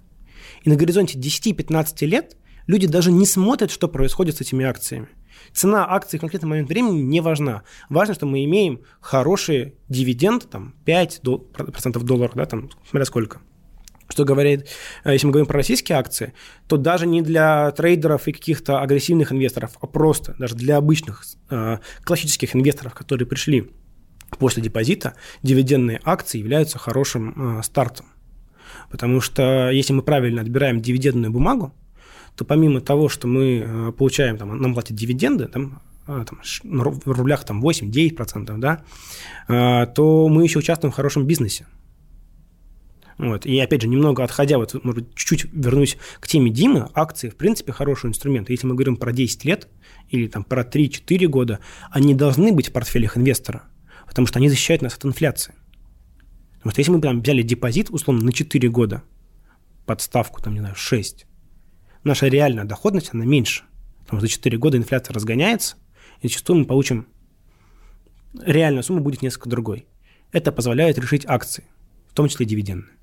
И 0.63 0.71
на 0.71 0.77
горизонте 0.77 1.19
10-15 1.19 2.07
лет 2.07 2.37
люди 2.67 2.89
даже 2.89 3.13
не 3.13 3.27
смотрят, 3.27 3.71
что 3.71 3.89
происходит 3.89 4.37
с 4.37 4.41
этими 4.41 4.65
акциями. 4.65 5.09
Цена 5.53 5.87
акций 5.89 6.19
в 6.19 6.21
конкретный 6.21 6.49
момент 6.49 6.69
времени 6.69 7.01
не 7.01 7.21
важна. 7.21 7.63
Важно, 7.89 8.15
что 8.15 8.27
мы 8.27 8.45
имеем 8.45 8.81
хороший 9.01 9.77
дивиденд, 9.89 10.51
там, 10.51 10.75
5% 10.85 12.03
долларов, 12.03 12.33
да, 12.35 12.45
там, 12.47 12.71
смотря 12.89 13.05
сколько. 13.05 13.41
Что 14.09 14.25
говорит, 14.25 14.67
э, 15.05 15.13
если 15.13 15.27
мы 15.27 15.33
говорим 15.33 15.47
про 15.47 15.59
российские 15.59 15.99
акции, 15.99 16.33
то 16.67 16.77
даже 16.77 17.07
не 17.07 17.23
для 17.23 17.71
трейдеров 17.73 18.27
и 18.27 18.33
каких-то 18.33 18.81
агрессивных 18.81 19.33
инвесторов, 19.33 19.73
а 19.81 19.87
просто 19.87 20.35
даже 20.39 20.55
для 20.55 20.79
обычных 20.79 21.25
э, 21.51 21.79
классических 22.05 22.57
инвесторов, 22.57 22.95
которые 22.95 23.29
пришли 23.29 23.71
после 24.39 24.63
депозита, 24.63 25.15
дивидендные 25.43 26.01
акции 26.05 26.39
являются 26.39 26.79
хорошим 26.79 27.59
э, 27.59 27.63
стартом. 27.63 28.07
Потому 28.91 29.21
что 29.21 29.71
если 29.71 29.93
мы 29.93 30.03
правильно 30.03 30.41
отбираем 30.41 30.81
дивидендную 30.81 31.31
бумагу, 31.31 31.75
то 32.35 32.45
помимо 32.45 32.81
того, 32.81 33.09
что 33.09 33.27
мы 33.27 33.93
получаем, 33.99 34.39
там, 34.39 34.57
нам 34.59 34.73
платят 34.73 34.97
дивиденды, 34.97 35.47
там, 35.47 35.83
там, 36.07 36.41
в 36.63 37.11
рублях 37.11 37.45
там 37.45 37.63
8-9%, 37.63 38.57
да, 38.59 39.87
то 39.87 40.29
мы 40.29 40.45
еще 40.45 40.61
участвуем 40.61 40.93
в 40.93 40.95
хорошем 40.95 41.27
бизнесе. 41.27 41.67
Вот. 43.19 43.47
И 43.47 43.59
опять 43.59 43.83
же, 43.83 43.89
немного 43.89 44.23
отходя, 44.23 44.59
вот, 44.59 44.73
может 44.85 45.03
быть, 45.03 45.15
чуть-чуть 45.15 45.53
вернусь 45.53 45.97
к 46.21 46.29
теме 46.29 46.51
Димы, 46.51 46.89
акции, 46.95 47.29
в 47.29 47.37
принципе, 47.37 47.73
хороший 47.73 48.09
инструмент. 48.09 48.49
Если 48.49 48.67
мы 48.67 48.75
говорим 48.75 48.97
про 48.97 49.13
10 49.13 49.45
лет 49.45 49.69
или 50.09 50.29
там 50.29 50.45
про 50.45 50.63
3-4 50.63 51.27
года, 51.27 51.59
они 51.91 52.15
должны 52.15 52.53
быть 52.53 52.69
в 52.69 52.73
портфелях 52.73 53.17
инвестора, 53.17 53.65
потому 54.07 54.27
что 54.27 54.39
они 54.39 54.49
защищают 54.49 54.83
нас 54.83 54.95
от 54.95 55.05
инфляции. 55.05 55.55
Потому 56.59 56.73
что 56.73 56.81
если 56.81 56.93
мы 56.93 57.01
там 57.01 57.21
взяли 57.21 57.43
депозит, 57.43 57.91
условно, 57.91 58.25
на 58.25 58.33
4 58.33 58.69
года, 58.69 59.03
под 59.85 60.01
ставку, 60.01 60.41
там, 60.41 60.55
не 60.55 60.61
знаю, 60.61 60.77
6, 60.77 61.27
наша 62.05 62.29
реальная 62.29 62.65
доходность, 62.65 63.11
она 63.13 63.25
меньше. 63.25 63.65
Потому 64.05 64.21
что 64.21 64.27
за 64.27 64.33
4 64.33 64.59
года 64.59 64.77
инфляция 64.77 65.13
разгоняется, 65.13 65.77
и 66.21 66.29
зачастую 66.29 66.61
мы 66.61 66.65
получим 66.67 67.09
реальная 68.41 68.83
сумма 68.83 69.01
будет 69.01 69.23
несколько 69.23 69.49
другой. 69.49 69.87
Это 70.31 70.53
позволяет 70.53 70.99
решить 70.99 71.25
акции, 71.27 71.65
в 72.09 72.15
том 72.15 72.29
числе 72.29 72.47
дивидендные. 72.47 72.98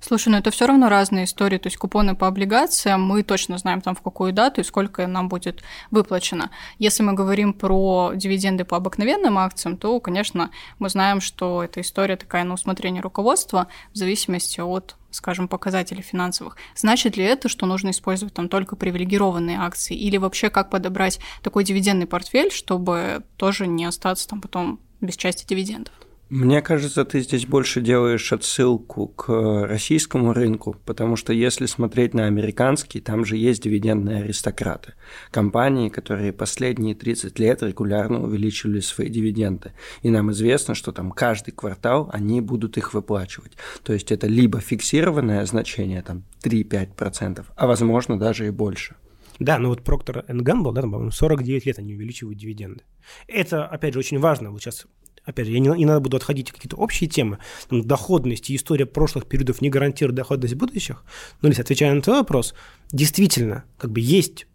Слушай, 0.00 0.30
ну 0.30 0.38
это 0.38 0.50
все 0.50 0.66
равно 0.66 0.88
разные 0.88 1.24
истории. 1.24 1.58
То 1.58 1.66
есть 1.66 1.76
купоны 1.76 2.16
по 2.16 2.26
облигациям, 2.26 3.02
мы 3.02 3.22
точно 3.22 3.58
знаем 3.58 3.82
там 3.82 3.94
в 3.94 4.00
какую 4.00 4.32
дату 4.32 4.62
и 4.62 4.64
сколько 4.64 5.06
нам 5.06 5.28
будет 5.28 5.62
выплачено. 5.90 6.50
Если 6.78 7.02
мы 7.02 7.12
говорим 7.12 7.52
про 7.52 8.12
дивиденды 8.14 8.64
по 8.64 8.78
обыкновенным 8.78 9.38
акциям, 9.38 9.76
то, 9.76 10.00
конечно, 10.00 10.50
мы 10.78 10.88
знаем, 10.88 11.20
что 11.20 11.62
эта 11.62 11.82
история 11.82 12.16
такая 12.16 12.44
на 12.44 12.54
усмотрение 12.54 13.02
руководства 13.02 13.68
в 13.92 13.96
зависимости 13.96 14.60
от 14.60 14.96
скажем, 15.12 15.48
показателей 15.48 16.02
финансовых. 16.02 16.56
Значит 16.76 17.16
ли 17.16 17.24
это, 17.24 17.48
что 17.48 17.66
нужно 17.66 17.90
использовать 17.90 18.32
там 18.32 18.48
только 18.48 18.76
привилегированные 18.76 19.58
акции? 19.58 19.96
Или 19.96 20.18
вообще 20.18 20.50
как 20.50 20.70
подобрать 20.70 21.18
такой 21.42 21.64
дивидендный 21.64 22.06
портфель, 22.06 22.52
чтобы 22.52 23.24
тоже 23.36 23.66
не 23.66 23.84
остаться 23.86 24.28
там 24.28 24.40
потом 24.40 24.78
без 25.00 25.16
части 25.16 25.44
дивидендов? 25.44 25.92
Мне 26.30 26.62
кажется, 26.62 27.04
ты 27.04 27.22
здесь 27.22 27.44
больше 27.44 27.80
делаешь 27.80 28.32
отсылку 28.32 29.08
к 29.08 29.66
российскому 29.66 30.32
рынку, 30.32 30.76
потому 30.86 31.16
что 31.16 31.32
если 31.32 31.66
смотреть 31.66 32.14
на 32.14 32.26
американский, 32.26 33.00
там 33.00 33.24
же 33.24 33.36
есть 33.36 33.64
дивидендные 33.64 34.22
аристократы. 34.22 34.94
Компании, 35.32 35.88
которые 35.88 36.32
последние 36.32 36.94
30 36.94 37.36
лет 37.40 37.64
регулярно 37.64 38.22
увеличивали 38.22 38.78
свои 38.78 39.08
дивиденды. 39.08 39.72
И 40.02 40.10
нам 40.10 40.30
известно, 40.30 40.76
что 40.76 40.92
там 40.92 41.10
каждый 41.10 41.50
квартал 41.50 42.08
они 42.12 42.40
будут 42.40 42.78
их 42.78 42.94
выплачивать. 42.94 43.56
То 43.82 43.92
есть 43.92 44.12
это 44.12 44.28
либо 44.28 44.60
фиксированное 44.60 45.44
значение, 45.46 46.00
там 46.00 46.22
3-5%, 46.44 47.44
а 47.56 47.66
возможно 47.66 48.16
даже 48.16 48.46
и 48.46 48.50
больше. 48.50 48.94
Да, 49.40 49.58
но 49.58 49.70
вот 49.70 49.80
Procter 49.80 50.24
Gamble, 50.28 50.72
да, 50.72 50.82
там, 50.82 50.92
по-моему, 50.92 51.10
49 51.10 51.66
лет 51.66 51.78
они 51.80 51.94
увеличивают 51.94 52.38
дивиденды. 52.38 52.84
Это, 53.26 53.66
опять 53.66 53.94
же, 53.94 53.98
очень 53.98 54.20
важно. 54.20 54.50
Вот 54.50 54.60
сейчас 54.60 54.86
опять 55.24 55.46
же, 55.46 55.52
я 55.52 55.58
не, 55.58 55.68
не 55.68 55.84
надо 55.84 56.00
буду 56.00 56.16
отходить 56.16 56.52
какие-то 56.52 56.76
общие 56.76 57.08
темы, 57.08 57.38
там, 57.68 57.82
доходность 57.82 58.50
и 58.50 58.56
история 58.56 58.86
прошлых 58.86 59.26
периодов 59.26 59.60
не 59.60 59.70
гарантирует 59.70 60.16
доходность 60.16 60.54
будущих, 60.54 61.04
но 61.42 61.48
если 61.48 61.62
отвечая 61.62 61.94
на 61.94 62.02
твой 62.02 62.18
вопрос, 62.18 62.54
действительно, 62.92 63.64
как 63.78 63.92
бы 63.92 64.00
есть, 64.00 64.46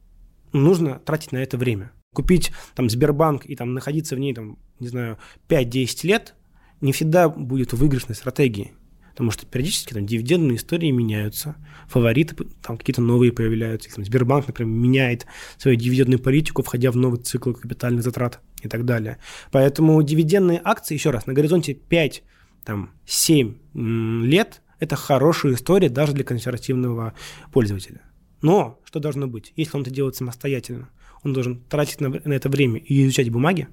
нужно 0.53 1.00
тратить 1.00 1.31
на 1.31 1.38
это 1.38 1.57
время. 1.57 1.91
Купить 2.13 2.51
там 2.75 2.89
Сбербанк 2.89 3.45
и 3.45 3.55
там 3.55 3.74
находиться 3.74 4.15
в 4.15 4.19
ней, 4.19 4.34
там, 4.34 4.57
не 4.79 4.88
знаю, 4.88 5.17
5-10 5.50 6.07
лет 6.07 6.36
не 6.81 6.91
всегда 6.93 7.29
будет 7.29 7.74
выигрышной 7.74 8.15
стратегией 8.15 8.74
потому 9.15 9.31
что 9.31 9.45
периодически 9.45 9.93
там 9.93 10.05
дивидендные 10.05 10.57
истории 10.57 10.91
меняются, 10.91 11.55
фавориты 11.88 12.36
там 12.62 12.77
какие-то 12.77 13.01
новые 13.01 13.31
появляются. 13.31 13.89
Там, 13.95 14.03
Сбербанк, 14.03 14.48
например, 14.48 14.74
меняет 14.74 15.25
свою 15.57 15.77
дивидендную 15.77 16.19
политику, 16.19 16.63
входя 16.63 16.91
в 16.91 16.98
новый 16.98 17.22
цикл 17.22 17.53
капитальных 17.53 18.03
затрат 18.03 18.41
и 18.62 18.67
так 18.67 18.84
далее. 18.84 19.17
Поэтому 19.51 20.03
дивидендные 20.03 20.60
акции, 20.62 20.95
еще 20.95 21.12
раз, 21.12 21.27
на 21.27 21.34
горизонте 21.34 21.74
5, 21.75 22.24
там, 22.65 22.91
7 23.05 23.55
лет– 24.25 24.62
это 24.81 24.98
хорошая 24.98 25.53
история 25.53 25.88
даже 25.88 26.12
для 26.12 26.25
консервативного 26.25 27.13
пользователя. 27.53 28.01
Но 28.41 28.81
что 28.84 29.00
должно 29.00 29.27
быть? 29.27 29.53
Если 29.55 29.77
он 29.77 29.84
это 29.84 29.91
делает 29.91 30.17
самостоятельно, 30.17 30.89
он 31.24 31.31
должен 31.31 31.62
тратить 31.62 32.01
на, 32.01 32.10
на 32.10 32.34
это 32.34 32.50
время 32.50 32.81
и 32.81 33.05
изучать 33.05 33.29
бумаги, 33.29 33.69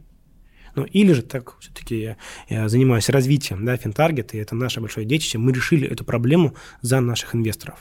ну, 0.75 0.85
или 0.85 1.13
же 1.13 1.23
так 1.23 1.59
все-таки 1.61 2.01
я, 2.01 2.17
я 2.49 2.69
занимаюсь 2.69 3.09
развитием, 3.09 3.65
да, 3.65 3.77
Финтаргет, 3.77 4.35
и 4.35 4.39
это 4.39 4.55
наше 4.55 4.81
большое 4.81 5.07
детище, 5.07 5.39
мы 5.39 5.53
решили 5.53 5.89
эту 5.89 6.05
проблему 6.05 6.55
за 6.81 7.01
наших 7.01 7.35
инвесторов. 7.35 7.79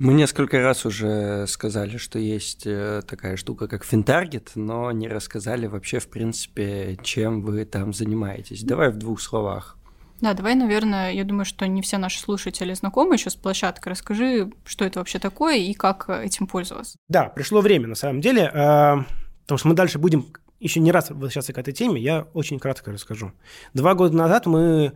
Мы 0.00 0.12
несколько 0.12 0.60
раз 0.60 0.84
уже 0.84 1.46
сказали, 1.46 1.98
что 1.98 2.18
есть 2.18 2.66
э, 2.66 3.02
такая 3.06 3.36
штука, 3.36 3.68
как 3.68 3.84
финтаргет, 3.84 4.50
но 4.56 4.90
не 4.90 5.06
рассказали 5.06 5.68
вообще, 5.68 6.00
в 6.00 6.08
принципе, 6.08 6.98
чем 7.04 7.42
вы 7.42 7.64
там 7.64 7.92
занимаетесь. 7.92 8.64
Давай 8.64 8.90
в 8.90 8.96
двух 8.96 9.20
словах. 9.20 9.78
Да, 10.20 10.34
давай, 10.34 10.56
наверное, 10.56 11.12
я 11.12 11.22
думаю, 11.22 11.44
что 11.44 11.66
не 11.68 11.80
все 11.80 11.98
наши 11.98 12.18
слушатели 12.18 12.72
знакомы 12.74 13.14
еще 13.14 13.30
с 13.30 13.36
площадкой. 13.36 13.90
Расскажи, 13.90 14.50
что 14.64 14.84
это 14.84 14.98
вообще 14.98 15.20
такое 15.20 15.56
и 15.56 15.74
как 15.74 16.08
этим 16.08 16.48
пользоваться. 16.48 16.98
Да, 17.08 17.24
пришло 17.26 17.60
время, 17.60 17.86
на 17.86 17.94
самом 17.94 18.20
деле, 18.20 18.50
а, 18.52 19.04
потому 19.42 19.58
что 19.58 19.68
мы 19.68 19.74
дальше 19.74 19.98
будем 19.98 20.26
еще 20.60 20.80
не 20.80 20.92
раз 20.92 21.10
возвращаться 21.10 21.52
к 21.52 21.58
этой 21.58 21.72
теме, 21.72 22.00
я 22.00 22.28
очень 22.32 22.58
кратко 22.58 22.92
расскажу. 22.92 23.32
Два 23.74 23.94
года 23.94 24.16
назад 24.16 24.46
мы 24.46 24.92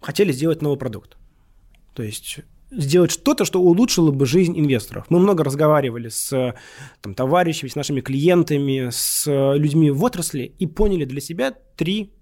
хотели 0.00 0.32
сделать 0.32 0.62
новый 0.62 0.78
продукт. 0.78 1.16
То 1.94 2.02
есть 2.02 2.40
сделать 2.70 3.10
что-то, 3.10 3.44
что 3.44 3.60
улучшило 3.60 4.10
бы 4.10 4.26
жизнь 4.26 4.58
инвесторов. 4.58 5.06
Мы 5.08 5.18
много 5.18 5.42
разговаривали 5.44 6.08
с 6.08 6.54
там, 7.00 7.14
товарищами, 7.14 7.70
с 7.70 7.76
нашими 7.76 8.00
клиентами, 8.00 8.90
с 8.90 9.24
людьми 9.26 9.90
в 9.90 10.02
отрасли 10.04 10.52
и 10.58 10.66
поняли 10.66 11.04
для 11.04 11.20
себя 11.20 11.54
три 11.76 12.12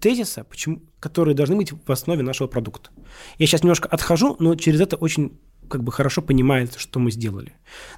тезиса, 0.00 0.44
почему, 0.44 0.82
которые 0.98 1.34
должны 1.34 1.56
быть 1.56 1.72
в 1.72 1.92
основе 1.92 2.22
нашего 2.22 2.48
продукта. 2.48 2.90
Я 3.38 3.46
сейчас 3.46 3.62
немножко 3.62 3.88
отхожу, 3.88 4.36
но 4.38 4.54
через 4.56 4.80
это 4.80 4.96
очень 4.96 5.38
как 5.68 5.84
бы 5.84 5.92
хорошо 5.92 6.20
понимается, 6.20 6.78
что 6.80 6.98
мы 6.98 7.12
сделали. 7.12 7.52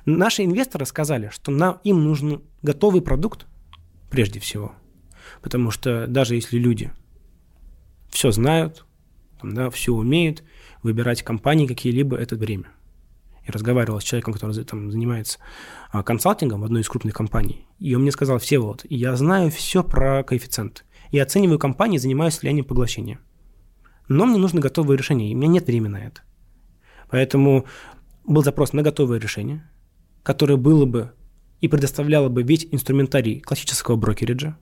Наши 0.04 0.44
инвесторы 0.44 0.84
сказали, 0.84 1.30
что 1.32 1.50
нам, 1.50 1.80
им 1.84 2.04
нужен 2.04 2.42
готовый 2.60 3.00
продукт 3.00 3.46
прежде 4.12 4.40
всего. 4.40 4.74
Потому 5.40 5.70
что 5.70 6.06
даже 6.06 6.34
если 6.34 6.58
люди 6.58 6.92
все 8.10 8.30
знают, 8.30 8.84
там, 9.40 9.54
да, 9.54 9.70
все 9.70 9.94
умеют, 9.94 10.44
выбирать 10.82 11.22
компании 11.22 11.66
какие-либо– 11.66 12.16
это 12.18 12.36
время. 12.36 12.66
Я 13.46 13.52
разговаривал 13.52 14.00
с 14.00 14.04
человеком, 14.04 14.34
который 14.34 14.64
там 14.64 14.90
занимается 14.92 15.38
а, 15.90 16.02
консалтингом 16.02 16.60
в 16.60 16.64
одной 16.64 16.82
из 16.82 16.88
крупных 16.88 17.14
компаний, 17.14 17.66
и 17.80 17.94
он 17.94 18.02
мне 18.02 18.12
сказал, 18.12 18.38
все 18.38 18.58
вот, 18.58 18.84
я 18.88 19.16
знаю 19.16 19.50
все 19.50 19.82
про 19.82 20.22
коэффициент. 20.22 20.84
Я 21.10 21.22
оцениваю 21.22 21.58
компании, 21.58 21.96
занимаюсь 21.96 22.38
влиянием 22.38 22.66
поглощения. 22.66 23.18
Но 24.08 24.26
мне 24.26 24.38
нужно 24.38 24.60
готовое 24.60 24.98
решение, 24.98 25.32
и 25.32 25.34
у 25.34 25.38
меня 25.38 25.48
нет 25.48 25.66
времени 25.66 25.92
на 25.92 26.06
это. 26.06 26.20
Поэтому 27.08 27.64
был 28.24 28.44
запрос 28.44 28.74
на 28.74 28.82
готовое 28.82 29.18
решение, 29.18 29.68
которое 30.22 30.56
было 30.56 30.84
бы 30.84 31.12
и 31.62 31.68
предоставляло 31.68 32.28
бы 32.28 32.42
весь 32.42 32.66
инструментарий 32.70 33.40
классического 33.40 33.96
брокериджа. 33.96 34.58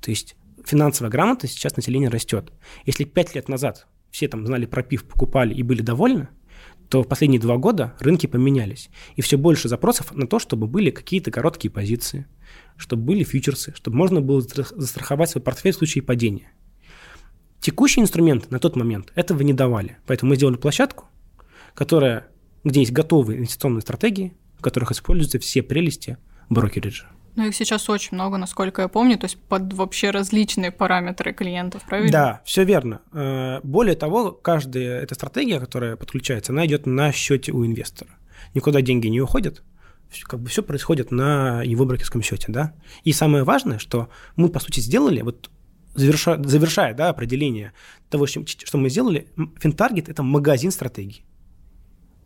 То 0.00 0.10
есть 0.10 0.36
финансовая 0.64 1.10
грамотность 1.10 1.54
сейчас 1.54 1.74
население 1.74 2.10
растет. 2.10 2.52
Если 2.84 3.04
пять 3.04 3.34
лет 3.34 3.48
назад 3.48 3.88
все 4.10 4.28
там 4.28 4.46
знали 4.46 4.66
про 4.66 4.82
пив, 4.82 5.04
покупали 5.04 5.54
и 5.54 5.62
были 5.62 5.80
довольны, 5.80 6.28
то 6.90 7.02
в 7.02 7.08
последние 7.08 7.40
два 7.40 7.56
года 7.56 7.94
рынки 7.98 8.26
поменялись. 8.26 8.90
И 9.16 9.22
все 9.22 9.38
больше 9.38 9.68
запросов 9.68 10.14
на 10.14 10.26
то, 10.26 10.38
чтобы 10.38 10.66
были 10.66 10.90
какие-то 10.90 11.30
короткие 11.30 11.70
позиции, 11.70 12.26
чтобы 12.76 13.04
были 13.04 13.24
фьючерсы, 13.24 13.72
чтобы 13.74 13.96
можно 13.96 14.20
было 14.20 14.42
застраховать 14.42 15.30
свой 15.30 15.42
портфель 15.42 15.72
в 15.72 15.76
случае 15.76 16.04
падения. 16.04 16.52
Текущие 17.60 18.02
инструменты 18.02 18.48
на 18.50 18.58
тот 18.58 18.76
момент 18.76 19.12
этого 19.14 19.40
не 19.40 19.54
давали. 19.54 19.96
Поэтому 20.06 20.30
мы 20.30 20.36
сделали 20.36 20.56
площадку, 20.56 21.06
которая, 21.74 22.28
где 22.64 22.80
есть 22.80 22.92
готовые 22.92 23.38
инвестиционные 23.38 23.80
стратегии, 23.80 24.34
в 24.58 24.62
которых 24.62 24.92
используются 24.92 25.38
все 25.38 25.62
прелести 25.62 26.18
брокериджа. 26.48 27.06
Ну, 27.36 27.48
их 27.48 27.54
сейчас 27.56 27.90
очень 27.90 28.10
много, 28.12 28.36
насколько 28.36 28.82
я 28.82 28.88
помню, 28.88 29.18
то 29.18 29.24
есть 29.24 29.36
под 29.36 29.72
вообще 29.72 30.10
различные 30.10 30.70
параметры 30.70 31.32
клиентов, 31.32 31.82
правильно? 31.82 32.12
Да, 32.12 32.42
все 32.44 32.64
верно. 32.64 33.02
Э, 33.12 33.60
более 33.64 33.96
того, 33.96 34.30
каждая 34.30 35.00
эта 35.00 35.16
стратегия, 35.16 35.58
которая 35.58 35.96
подключается, 35.96 36.52
она 36.52 36.64
идет 36.66 36.86
на 36.86 37.10
счете 37.10 37.50
у 37.50 37.66
инвестора. 37.66 38.10
Никуда 38.54 38.82
деньги 38.82 39.08
не 39.08 39.20
уходят, 39.20 39.64
как 40.22 40.40
бы 40.40 40.48
все 40.48 40.62
происходит 40.62 41.10
на 41.10 41.62
его 41.62 41.84
брокерском 41.84 42.22
счете, 42.22 42.46
да. 42.48 42.74
И 43.02 43.12
самое 43.12 43.42
важное, 43.42 43.78
что 43.78 44.08
мы, 44.36 44.48
по 44.48 44.60
сути, 44.60 44.78
сделали, 44.78 45.22
вот 45.22 45.50
завершая, 45.94 46.40
завершая 46.42 46.94
да, 46.94 47.08
определение 47.08 47.72
того, 48.10 48.26
что 48.26 48.78
мы 48.78 48.90
сделали, 48.90 49.28
Финтаргет– 49.58 50.08
это 50.08 50.22
магазин 50.22 50.70
стратегий. 50.70 51.24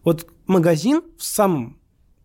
Вот 0.05 0.31
магазин 0.47 1.03
в 1.17 1.25
самом 1.25 1.79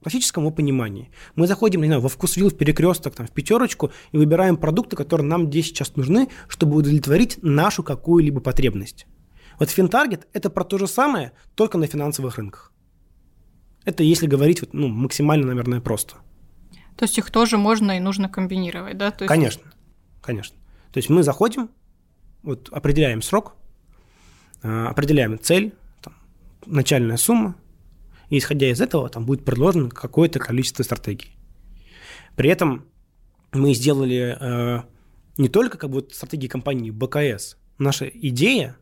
классическом 0.04 0.44
его 0.44 0.52
понимании. 0.54 1.12
Мы 1.36 1.48
заходим, 1.48 1.82
не 1.82 1.88
знаю, 1.88 2.02
во 2.02 2.10
вкусвилл, 2.10 2.50
в 2.50 2.58
перекресток, 2.58 3.16
там, 3.16 3.28
в 3.28 3.32
пятерочку 3.32 3.92
и 4.12 4.18
выбираем 4.18 4.58
продукты, 4.58 4.96
которые 4.96 5.28
нам 5.28 5.48
здесь 5.48 5.68
сейчас 5.68 5.96
нужны, 5.96 6.30
чтобы 6.48 6.78
удовлетворить 6.78 7.40
нашу 7.42 7.84
какую-либо 7.84 8.40
потребность. 8.42 9.08
Вот 9.60 9.70
Финтаргет– 9.70 10.28
это 10.34 10.50
про 10.50 10.64
то 10.64 10.78
же 10.78 10.88
самое, 10.88 11.32
только 11.56 11.78
на 11.78 11.88
финансовых 11.88 12.38
рынках. 12.38 12.72
Это 13.86 14.04
если 14.04 14.28
говорить 14.28 14.62
вот, 14.62 14.74
ну, 14.74 14.88
максимально, 14.88 15.48
наверное, 15.48 15.82
просто. 15.82 16.16
То 16.98 17.06
есть 17.06 17.18
их 17.18 17.32
тоже 17.32 17.58
можно 17.58 17.98
и 17.98 18.00
нужно 18.00 18.30
комбинировать, 18.30 18.98
да? 18.98 19.12
То 19.12 19.24
есть... 19.24 19.30
Конечно, 19.30 19.64
конечно. 20.22 20.56
То 20.92 21.00
есть 21.00 21.10
мы 21.10 21.24
заходим, 21.24 21.70
вот 22.44 22.70
определяем 22.72 23.22
срок, 23.22 23.56
а, 24.62 24.88
определяем 24.90 25.40
цель, 25.40 25.74
там, 26.02 26.14
начальная 26.66 27.18
сумма, 27.18 27.56
и 28.34 28.40
исходя 28.40 28.68
из 28.72 28.82
этого 28.82 29.10
там 29.10 29.28
будет 29.28 29.46
предложено 29.46 29.92
какое-то 29.92 30.40
количество 30.40 30.82
стратегий. 30.82 31.38
При 32.36 32.50
этом 32.50 32.86
мы 33.52 33.76
сделали 33.76 34.36
э, 34.40 34.82
не 35.38 35.50
только 35.50 35.78
как 35.78 35.92
бы 35.92 36.08
стратегии 36.12 36.48
компании 36.48 36.90
БКС. 36.90 37.58
Наша 37.78 38.08
идея 38.08 38.76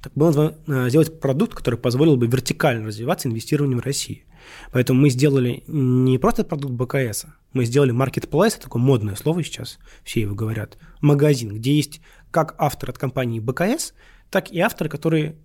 так 0.00 0.14
было 0.14 0.56
э, 0.66 0.88
сделать 0.88 1.20
продукт, 1.20 1.54
который 1.54 1.78
позволил 1.78 2.16
бы 2.16 2.26
вертикально 2.26 2.86
развиваться 2.86 3.28
инвестированием 3.28 3.80
в 3.80 3.84
России. 3.84 4.24
Поэтому 4.72 5.02
мы 5.02 5.10
сделали 5.10 5.62
не 5.66 6.16
просто 6.16 6.42
продукт 6.42 6.72
БКС, 6.72 7.26
мы 7.52 7.66
сделали 7.66 7.92
marketplace, 7.92 8.58
такое 8.58 8.80
модное 8.80 9.14
слово 9.14 9.44
сейчас, 9.44 9.78
все 10.04 10.22
его 10.22 10.34
говорят, 10.34 10.78
магазин, 11.02 11.54
где 11.54 11.74
есть 11.74 12.00
как 12.30 12.54
автор 12.56 12.88
от 12.88 12.96
компании 12.96 13.40
БКС, 13.40 13.92
так 14.30 14.50
и 14.50 14.58
авторы, 14.58 14.88
которые 14.88 15.36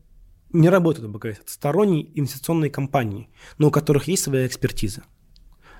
не 0.51 0.69
работают 0.69 1.09
БКС, 1.09 1.39
это 1.39 1.51
сторонние 1.51 2.07
инвестиционные 2.19 2.69
компании, 2.69 3.29
но 3.57 3.67
у 3.67 3.71
которых 3.71 4.07
есть 4.07 4.23
своя 4.23 4.47
экспертиза. 4.47 5.03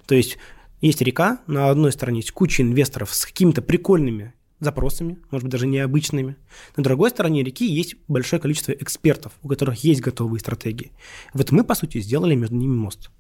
То 0.06 0.16
есть 0.16 0.38
есть 0.82 1.02
река, 1.02 1.40
на 1.48 1.70
одной 1.70 1.92
стороне 1.92 2.20
есть 2.20 2.32
куча 2.32 2.62
инвесторов 2.62 3.14
с 3.14 3.26
какими-то 3.26 3.62
прикольными 3.62 4.34
запросами, 4.60 5.18
может 5.32 5.46
быть, 5.46 5.52
даже 5.52 5.68
необычными. 5.68 6.38
На 6.76 6.84
другой 6.84 7.10
стороне 7.10 7.44
реки 7.44 7.66
есть 7.66 7.96
большое 8.08 8.42
количество 8.42 8.72
экспертов, 8.72 9.34
у 9.42 9.48
которых 9.48 9.84
есть 9.84 10.02
готовые 10.02 10.40
стратегии. 10.40 10.92
Вот 11.34 11.52
мы, 11.52 11.64
по 11.64 11.76
сути, 11.76 12.00
сделали 12.00 12.36
между 12.36 12.56
ними 12.56 12.76
мост. 12.76 13.12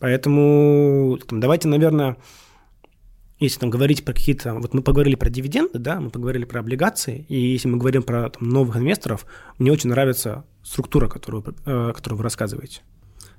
Поэтому 0.00 1.18
там, 1.26 1.40
давайте, 1.40 1.68
наверное, 1.68 2.16
если 3.44 3.60
там 3.60 3.70
говорить 3.70 4.04
про 4.04 4.12
какие-то... 4.12 4.54
Вот 4.54 4.74
мы 4.74 4.82
поговорили 4.82 5.14
про 5.14 5.30
дивиденды, 5.30 5.78
да, 5.78 6.00
мы 6.00 6.10
поговорили 6.10 6.44
про 6.44 6.60
облигации, 6.60 7.24
и 7.28 7.38
если 7.38 7.68
мы 7.68 7.78
говорим 7.78 8.02
про 8.02 8.30
там, 8.30 8.48
новых 8.48 8.76
инвесторов, 8.76 9.26
мне 9.58 9.72
очень 9.72 9.90
нравится 9.90 10.44
структура, 10.62 11.08
которую, 11.08 11.44
э, 11.64 11.92
которую 11.94 12.18
вы 12.18 12.24
рассказываете. 12.24 12.80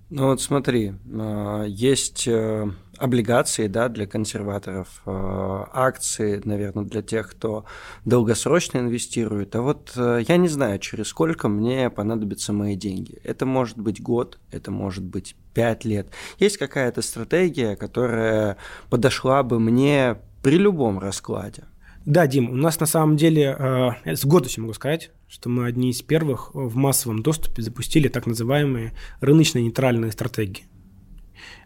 Ну 0.09 0.27
вот 0.27 0.41
смотри, 0.41 0.93
а, 1.13 1.63
есть 1.63 2.27
э, 2.27 2.71
облигации 2.97 3.67
да, 3.67 3.89
для 3.89 4.07
консерваторов, 4.07 5.01
а, 5.05 5.69
акции, 5.73 6.41
наверное, 6.43 6.85
для 6.85 7.01
тех, 7.01 7.29
кто 7.31 7.65
долгосрочно 8.05 8.79
инвестирует. 8.79 9.55
А 9.55 9.61
вот 9.61 9.93
э, 9.95 10.23
я 10.27 10.37
не 10.37 10.47
знаю, 10.47 10.79
через 10.79 11.07
сколько 11.07 11.47
мне 11.47 11.89
понадобятся 11.89 12.53
мои 12.53 12.75
деньги. 12.75 13.19
Это 13.23 13.45
может 13.45 13.77
быть 13.77 14.01
год, 14.01 14.39
это 14.51 14.71
может 14.71 15.03
быть 15.03 15.35
пять 15.53 15.85
лет. 15.85 16.07
Есть 16.39 16.57
какая-то 16.57 17.01
стратегия, 17.01 17.75
которая 17.75 18.57
подошла 18.89 19.43
бы 19.43 19.59
мне 19.59 20.17
при 20.41 20.57
любом 20.57 20.99
раскладе. 20.99 21.63
Да, 22.05 22.27
Дим, 22.27 22.51
у 22.51 22.55
нас 22.55 22.79
на 22.79 22.85
самом 22.85 23.17
деле, 23.17 23.55
э, 23.57 24.15
с 24.15 24.25
гордостью 24.25 24.63
могу 24.63 24.73
сказать, 24.73 25.11
что 25.27 25.49
мы 25.49 25.65
одни 25.65 25.89
из 25.89 26.01
первых 26.03 26.53
в 26.53 26.75
массовом 26.75 27.23
доступе 27.23 27.63
запустили 27.63 28.09
так 28.09 28.27
называемые 28.27 28.93
рыночно-нейтральные 29.21 30.11
стратегии. 30.11 30.65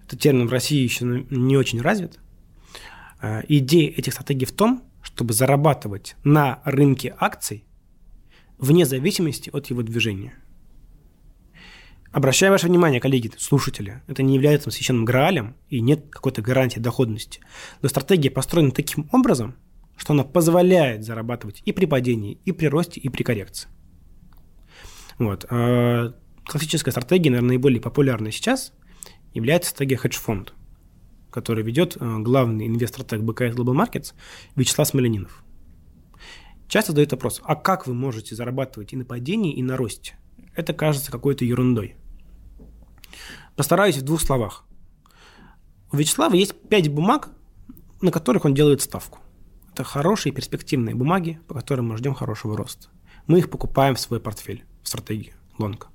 Этот 0.09 0.21
термин 0.21 0.47
в 0.47 0.51
России 0.51 0.83
еще 0.83 1.05
не 1.05 1.55
очень 1.55 1.81
развит. 1.81 2.19
Э, 3.21 3.43
идея 3.47 3.91
этих 3.91 4.13
стратегий 4.13 4.45
в 4.45 4.51
том, 4.51 4.83
чтобы 5.01 5.33
зарабатывать 5.33 6.15
на 6.23 6.61
рынке 6.65 7.15
акций 7.17 7.63
вне 8.57 8.85
зависимости 8.85 9.49
от 9.53 9.67
его 9.67 9.83
движения. 9.83 10.33
Обращаю 12.11 12.51
ваше 12.51 12.67
внимание, 12.67 12.99
коллеги, 12.99 13.31
слушатели, 13.37 14.01
это 14.07 14.23
не 14.23 14.33
является 14.33 14.71
священным 14.71 15.05
граалем 15.05 15.55
и 15.69 15.79
нет 15.79 16.07
какой-то 16.09 16.41
гарантии 16.41 16.79
доходности. 16.79 17.39
Но 17.83 17.87
стратегия 17.87 18.31
построена 18.31 18.71
таким 18.71 19.07
образом– 19.13 19.55
что 19.99 20.13
она 20.13 20.23
позволяет 20.23 21.03
зарабатывать 21.03 21.61
и 21.65 21.73
при 21.73 21.85
падении, 21.85 22.39
и 22.45 22.51
при 22.51 22.67
росте, 22.67 23.01
и 23.01 23.09
при 23.09 23.23
коррекции. 23.23 23.69
Вот. 25.17 25.45
А 25.49 26.13
классическая 26.45 26.91
стратегия, 26.91 27.29
наверное, 27.29 27.49
наиболее 27.49 27.81
популярная 27.81 28.31
сейчас, 28.31 28.71
является 29.33 29.69
стратегия 29.71 29.97
хедж-фонд, 29.97 30.53
который 31.31 31.63
ведет 31.63 31.97
а, 31.99 32.19
главный 32.19 32.67
инвестор 32.67 33.03
так 33.03 33.23
БКС 33.23 33.55
Global 33.55 33.75
Markets 33.75 34.13
Вячеслав 34.55 34.87
Смоленинов. 34.87 35.43
Часто 36.67 36.91
задают 36.91 37.11
вопрос, 37.11 37.41
а 37.43 37.55
как 37.55 37.87
вы 37.87 37.93
можете 37.93 38.35
зарабатывать 38.35 38.93
и 38.93 38.95
на 38.95 39.05
падении, 39.05 39.53
и 39.53 39.63
на 39.63 39.75
росте? 39.75 40.17
Это 40.55 40.73
кажется 40.73 41.11
какой-то 41.11 41.45
ерундой. 41.45 41.95
Постараюсь 43.55 43.97
в 43.97 44.03
двух 44.03 44.21
словах. 44.21 44.65
У 45.91 45.97
Вячеслава 45.97 46.35
есть 46.35 46.53
пять 46.69 46.89
бумаг, 46.89 47.29
на 48.01 48.11
которых 48.11 48.45
он 48.45 48.53
делает 48.53 48.81
ставку. 48.81 49.19
Это 49.73 49.83
хорошие 49.83 50.31
перспективные 50.33 50.95
бумаги, 50.95 51.39
по 51.47 51.53
которым 51.55 51.89
мы 51.89 51.97
ждем 51.97 52.13
хорошего 52.13 52.55
роста. 52.55 52.89
Мы 53.27 53.39
их 53.39 53.49
покупаем 53.49 53.95
в 53.95 53.99
свой 53.99 54.19
портфель, 54.19 54.65
в 54.83 54.87
стратегии 54.87 55.33
лонга. 55.57 55.87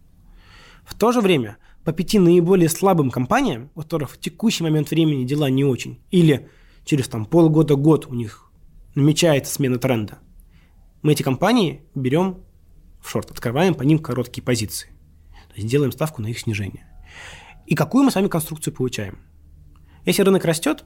В 0.84 0.94
то 0.94 1.12
же 1.12 1.20
время 1.20 1.58
по 1.84 1.92
пяти 1.92 2.18
наиболее 2.18 2.68
слабым 2.68 3.10
компаниям, 3.10 3.70
у 3.74 3.82
которых 3.82 4.10
в 4.10 4.18
текущий 4.18 4.62
момент 4.62 4.90
времени 4.90 5.24
дела 5.24 5.50
не 5.50 5.64
очень, 5.64 6.00
или 6.10 6.48
через 6.84 7.08
там, 7.08 7.26
полгода-год 7.26 8.06
у 8.06 8.14
них 8.14 8.50
намечается 8.94 9.52
смена 9.52 9.78
тренда, 9.78 10.18
мы 11.02 11.12
эти 11.12 11.22
компании 11.22 11.82
берем 11.94 12.38
в 13.02 13.10
шорт, 13.10 13.30
открываем 13.30 13.74
по 13.74 13.82
ним 13.82 13.98
короткие 13.98 14.42
позиции. 14.42 14.88
То 15.48 15.56
есть 15.56 15.68
делаем 15.68 15.92
ставку 15.92 16.22
на 16.22 16.28
их 16.28 16.38
снижение. 16.38 16.86
И 17.66 17.74
какую 17.74 18.04
мы 18.04 18.10
с 18.10 18.14
вами 18.14 18.28
конструкцию 18.28 18.74
получаем? 18.74 19.18
Если 20.06 20.22
рынок 20.22 20.44
растет, 20.44 20.84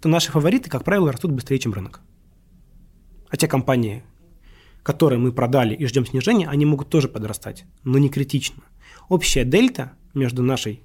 то 0.00 0.08
наши 0.08 0.32
фавориты, 0.32 0.70
как 0.70 0.84
правило, 0.84 1.12
растут 1.12 1.32
быстрее, 1.32 1.58
чем 1.58 1.74
рынок. 1.74 2.00
А 3.28 3.36
те 3.36 3.46
компании, 3.46 4.02
которые 4.82 5.18
мы 5.18 5.32
продали 5.32 5.74
и 5.74 5.86
ждем 5.86 6.06
снижения, 6.06 6.48
они 6.48 6.64
могут 6.64 6.88
тоже 6.88 7.08
подрастать, 7.08 7.64
но 7.84 7.98
не 7.98 8.08
критично. 8.08 8.62
Общая 9.10 9.44
дельта 9.44 9.94
между 10.14 10.44
нашей 10.44 10.84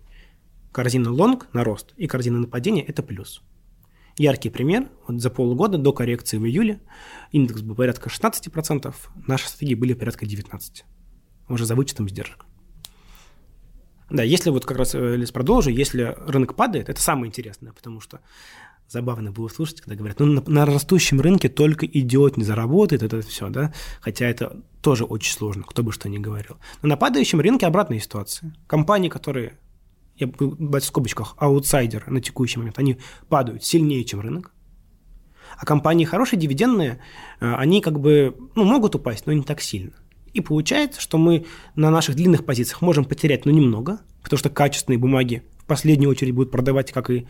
корзиной 0.72 1.12
лонг 1.12 1.48
на 1.54 1.64
рост 1.64 1.94
и 1.96 2.08
корзиной 2.08 2.40
нападения– 2.40 2.82
это 2.88 3.04
плюс. 3.04 3.44
Яркий 4.18 4.50
пример. 4.50 4.90
Вот 5.08 5.22
за 5.22 5.30
полгода 5.30 5.78
до 5.78 5.94
коррекции 5.94 6.38
в 6.38 6.46
июле 6.48 6.82
индекс 7.32 7.62
был 7.62 7.76
порядка 7.76 8.10
16%, 8.10 8.96
наши 9.28 9.48
стратегии 9.48 9.76
были 9.76 9.94
порядка 9.94 10.26
19%. 10.26 10.82
Уже 11.50 11.68
за 11.68 11.76
вычетом 11.76 12.10
сдержек. 12.10 12.48
Да, 14.10 14.24
если 14.24 14.50
вот 14.50 14.66
как 14.66 14.78
раз, 14.78 14.96
э, 14.96 15.16
Лиз, 15.18 15.32
продолжу, 15.32 15.70
если 15.70 16.16
рынок 16.26 16.56
падает, 16.56 16.90
это 16.90 17.00
самое 17.00 17.28
интересное, 17.28 17.74
потому 17.74 18.02
что 18.02 18.22
забавно 18.88 19.32
было 19.32 19.48
слушать, 19.48 19.82
когда 19.82 19.96
говорят, 19.96 20.20
ну, 20.20 20.26
на, 20.26 20.44
на 20.46 20.66
растущем 20.66 21.22
рынке 21.22 21.50
только 21.50 21.86
идет, 21.86 22.38
не 22.38 22.44
заработает, 22.44 23.04
это 23.04 23.22
все, 23.22 23.50
да, 23.50 23.74
хотя 24.00 24.28
это 24.28 24.64
тоже 24.82 25.04
очень 25.04 25.34
сложно, 25.34 25.64
кто 25.64 25.84
бы 25.84 25.92
что 25.92 26.10
ни 26.10 26.18
говорил. 26.18 26.58
Но 26.82 26.90
на 26.90 26.98
падающем 26.98 27.40
рынке 27.40 27.66
обратная 27.66 28.00
ситуация. 28.00 28.56
Компании, 28.68 29.10
которые, 29.10 29.58
я 30.16 30.28
буду 30.28 30.56
в 30.58 30.80
скобочках, 30.82 31.36
аутсайдеры 31.38 32.12
на 32.12 32.22
текущий 32.22 32.60
момент, 32.60 32.78
они 32.78 33.00
падают 33.28 33.64
сильнее, 33.64 34.04
чем 34.04 34.22
рынок. 34.22 34.52
А 35.58 35.66
компании 35.66 36.06
хорошие, 36.06 36.40
дивидендные, 36.40 37.00
э, 37.40 37.54
они 37.56 37.82
как 37.82 38.00
бы, 38.00 38.36
ну, 38.56 38.64
могут 38.66 38.96
упасть, 38.96 39.26
но 39.26 39.34
не 39.34 39.44
так 39.44 39.62
сильно. 39.62 39.94
И 40.34 40.42
получается, 40.42 41.00
что 41.00 41.18
мы 41.18 41.46
на 41.76 41.90
наших 41.90 42.16
длинных 42.16 42.46
позициях 42.46 42.82
можем 42.82 43.06
потерять, 43.06 43.46
ну, 43.46 43.52
немного, 43.54 44.02
потому 44.22 44.38
что 44.38 44.50
качественные 44.50 45.00
бумаги 45.00 45.44
в 45.58 45.66
последнюю 45.66 46.12
очередь 46.12 46.34
будут 46.34 46.52
продавать, 46.52 46.92
как 46.92 47.10
и 47.10 47.26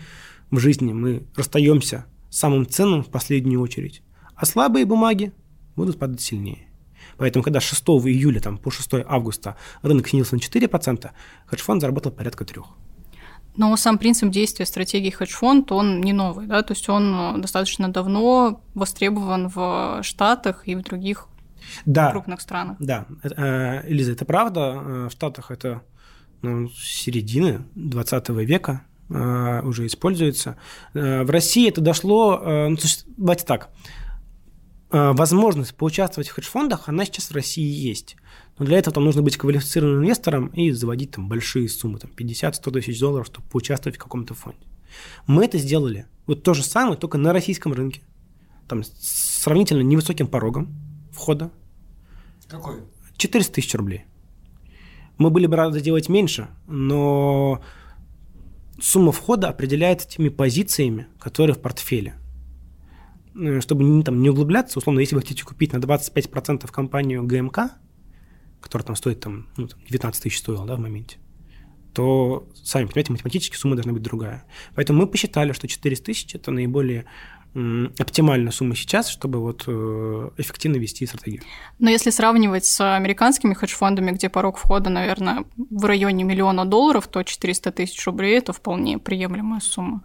в 0.51 0.59
жизни. 0.59 0.93
Мы 0.93 1.25
расстаемся 1.35 2.05
с 2.29 2.37
самым 2.37 2.67
ценным 2.67 3.03
в 3.03 3.09
последнюю 3.09 3.61
очередь. 3.61 4.01
А 4.35 4.45
слабые 4.45 4.85
бумаги 4.85 5.31
будут 5.75 5.97
падать 5.99 6.21
сильнее. 6.21 6.67
Поэтому, 7.17 7.43
когда 7.43 7.59
6 7.59 7.81
июля 7.83 8.41
там, 8.41 8.57
по 8.57 8.71
6 8.71 9.05
августа 9.07 9.55
рынок 9.81 10.07
снизился 10.07 10.35
на 10.35 10.39
4%, 10.39 11.09
хедж-фонд 11.47 11.81
заработал 11.81 12.11
порядка 12.11 12.43
3%. 12.43 12.63
Но 13.57 13.75
сам 13.77 13.97
принцип 13.97 14.29
действия 14.31 14.65
стратегии 14.65 15.09
хедж-фонд, 15.09 15.71
он 15.71 16.01
не 16.01 16.11
новый, 16.11 16.45
да, 16.45 16.61
то 16.61 16.73
есть 16.73 16.89
он 16.89 17.39
достаточно 17.39 17.87
давно 17.87 18.61
востребован 18.73 19.47
в 19.47 19.99
Штатах 20.03 20.67
и 20.67 20.75
в 20.75 20.81
других 20.81 21.29
да, 21.85 22.11
крупных 22.11 22.41
странах. 22.41 22.77
Да, 22.79 23.05
э, 23.23 23.89
Элиза, 23.89 24.11
это 24.11 24.25
правда. 24.25 24.59
Э, 24.59 25.07
в 25.07 25.11
Штатах 25.11 25.51
это 25.51 25.83
ну, 26.41 26.69
середины 26.69 27.65
20 27.75 28.29
века 28.29 28.81
э, 28.81 28.94
уже 29.09 29.85
используется. 29.85 30.57
В 30.93 31.29
России 31.29 31.67
это 31.67 31.81
дошло, 31.81 32.41
ну, 32.69 32.77
давайте 33.17 33.45
так, 33.45 33.69
возможность 34.89 35.75
поучаствовать 35.75 36.29
в 36.29 36.33
хедж-фондах, 36.33 36.87
она 36.89 37.05
сейчас 37.05 37.29
в 37.29 37.33
России 37.33 37.65
есть. 37.65 38.15
Но 38.57 38.65
для 38.65 38.77
этого 38.77 38.93
там 38.93 39.03
нужно 39.03 39.21
быть 39.21 39.37
квалифицированным 39.37 40.03
инвестором 40.03 40.47
и 40.47 40.71
заводить 40.71 41.11
там 41.11 41.27
большие 41.27 41.67
суммы, 41.67 41.99
там 41.99 42.11
50-100 42.15 42.71
тысяч 42.71 42.99
долларов, 42.99 43.27
чтобы 43.27 43.47
поучаствовать 43.49 43.97
в 43.97 43.99
каком-то 43.99 44.33
фонде. 44.33 44.65
Мы 45.27 45.43
это 45.43 45.57
сделали. 45.57 46.05
Вот 46.25 46.43
то 46.43 46.53
же 46.53 46.63
самое, 46.63 46.97
только 46.97 47.17
на 47.17 47.33
российском 47.33 47.73
рынке. 47.73 48.01
Там 48.69 48.83
с 48.83 49.41
сравнительно 49.41 49.81
невысоким 49.81 50.27
порогом 50.27 50.73
входа. 51.11 51.51
Какой? 52.47 52.77
400 53.17 53.53
тысяч 53.53 53.75
рублей. 53.75 54.05
Мы 55.17 55.29
были 55.29 55.47
бы 55.47 55.55
рады 55.55 55.81
делать 55.81 56.09
меньше, 56.09 56.47
но 56.67 57.61
сумма 58.79 59.11
входа 59.11 59.49
определяется 59.49 60.07
теми 60.07 60.29
позициями, 60.29 61.07
которые 61.19 61.55
в 61.55 61.61
портфеле. 61.61 62.15
Ну, 63.33 63.59
чтобы 63.61 64.03
там, 64.03 64.21
не 64.21 64.29
углубляться, 64.29 64.79
условно, 64.79 64.99
если 64.99 65.15
вы 65.15 65.21
хотите 65.21 65.43
купить 65.43 65.73
на 65.73 65.77
25% 65.77 66.71
компанию 66.71 67.23
ГМК, 67.23 67.73
которая 68.61 68.85
там 68.85 68.95
стоит 68.95 69.19
там, 69.19 69.47
ну, 69.57 69.67
19 69.89 70.23
тысяч 70.23 70.39
стоила 70.39 70.65
да, 70.65 70.75
в 70.75 70.79
моменте, 70.79 71.17
то, 71.93 72.47
сами 72.55 72.85
понимаете, 72.85 73.11
математически 73.11 73.55
сумма 73.55 73.75
должна 73.75 73.93
быть 73.93 74.01
другая. 74.01 74.45
Поэтому 74.73 75.01
мы 75.01 75.07
посчитали, 75.07 75.51
что 75.51 75.67
400 75.67 76.05
тысяч– 76.05 76.35
это 76.35 76.51
наиболее 76.51 77.05
оптимальная 77.55 78.51
сумма 78.51 78.75
сейчас, 78.75 79.07
чтобы 79.07 79.39
вот 79.39 79.63
э, 79.67 80.29
эффективно 80.37 80.75
вести 80.75 81.05
стратегию. 81.05 81.41
Но 81.79 81.89
если 81.89 82.09
сравнивать 82.09 82.65
с 82.65 82.95
американскими 82.95 83.53
хедж-фондами, 83.53 84.11
где 84.11 84.29
порог 84.29 84.57
входа, 84.57 84.89
наверное, 84.89 85.45
в 85.55 85.85
районе 85.85 86.25
миллиона 86.25 86.65
долларов, 86.65 87.07
то 87.07 87.23
400 87.23 87.71
тысяч 87.71 88.05
рублей– 88.05 88.37
это 88.39 88.51
вполне 88.51 88.97
приемлемая 88.97 89.61
сумма. 89.61 90.03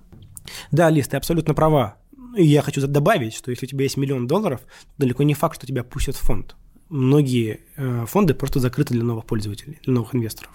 Да, 0.71 0.91
Лиз, 0.91 1.09
ты 1.09 1.17
абсолютно 1.17 1.55
права. 1.55 1.97
И 2.37 2.45
я 2.45 2.63
хочу 2.63 2.87
добавить, 2.87 3.35
что 3.35 3.51
если 3.51 3.67
у 3.67 3.69
тебя 3.69 3.83
есть 3.83 3.97
миллион 3.97 4.29
долларов, 4.29 4.61
далеко 4.97 5.25
не 5.25 5.35
факт, 5.35 5.57
что 5.57 5.67
тебя 5.67 5.83
пустят 5.83 6.15
в 6.15 6.21
фонд. 6.21 6.55
Многие 6.89 7.61
э, 7.77 8.05
фонды 8.07 8.35
просто 8.35 8.61
закрыты 8.61 8.95
для 8.95 9.03
новых 9.03 9.25
пользователей, 9.25 9.81
для 9.83 9.95
новых 9.95 10.15
инвесторов. 10.15 10.53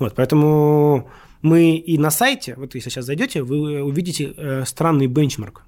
Вот, 0.00 0.16
поэтому 0.16 1.08
мы 1.42 1.76
и 1.76 1.96
на 1.96 2.10
сайте, 2.10 2.54
вот 2.56 2.74
если 2.74 2.90
сейчас 2.90 3.04
зайдете, 3.04 3.42
вы 3.44 3.82
увидите 3.82 4.34
э, 4.36 4.64
странный 4.66 5.06
бенчмарк 5.06 5.62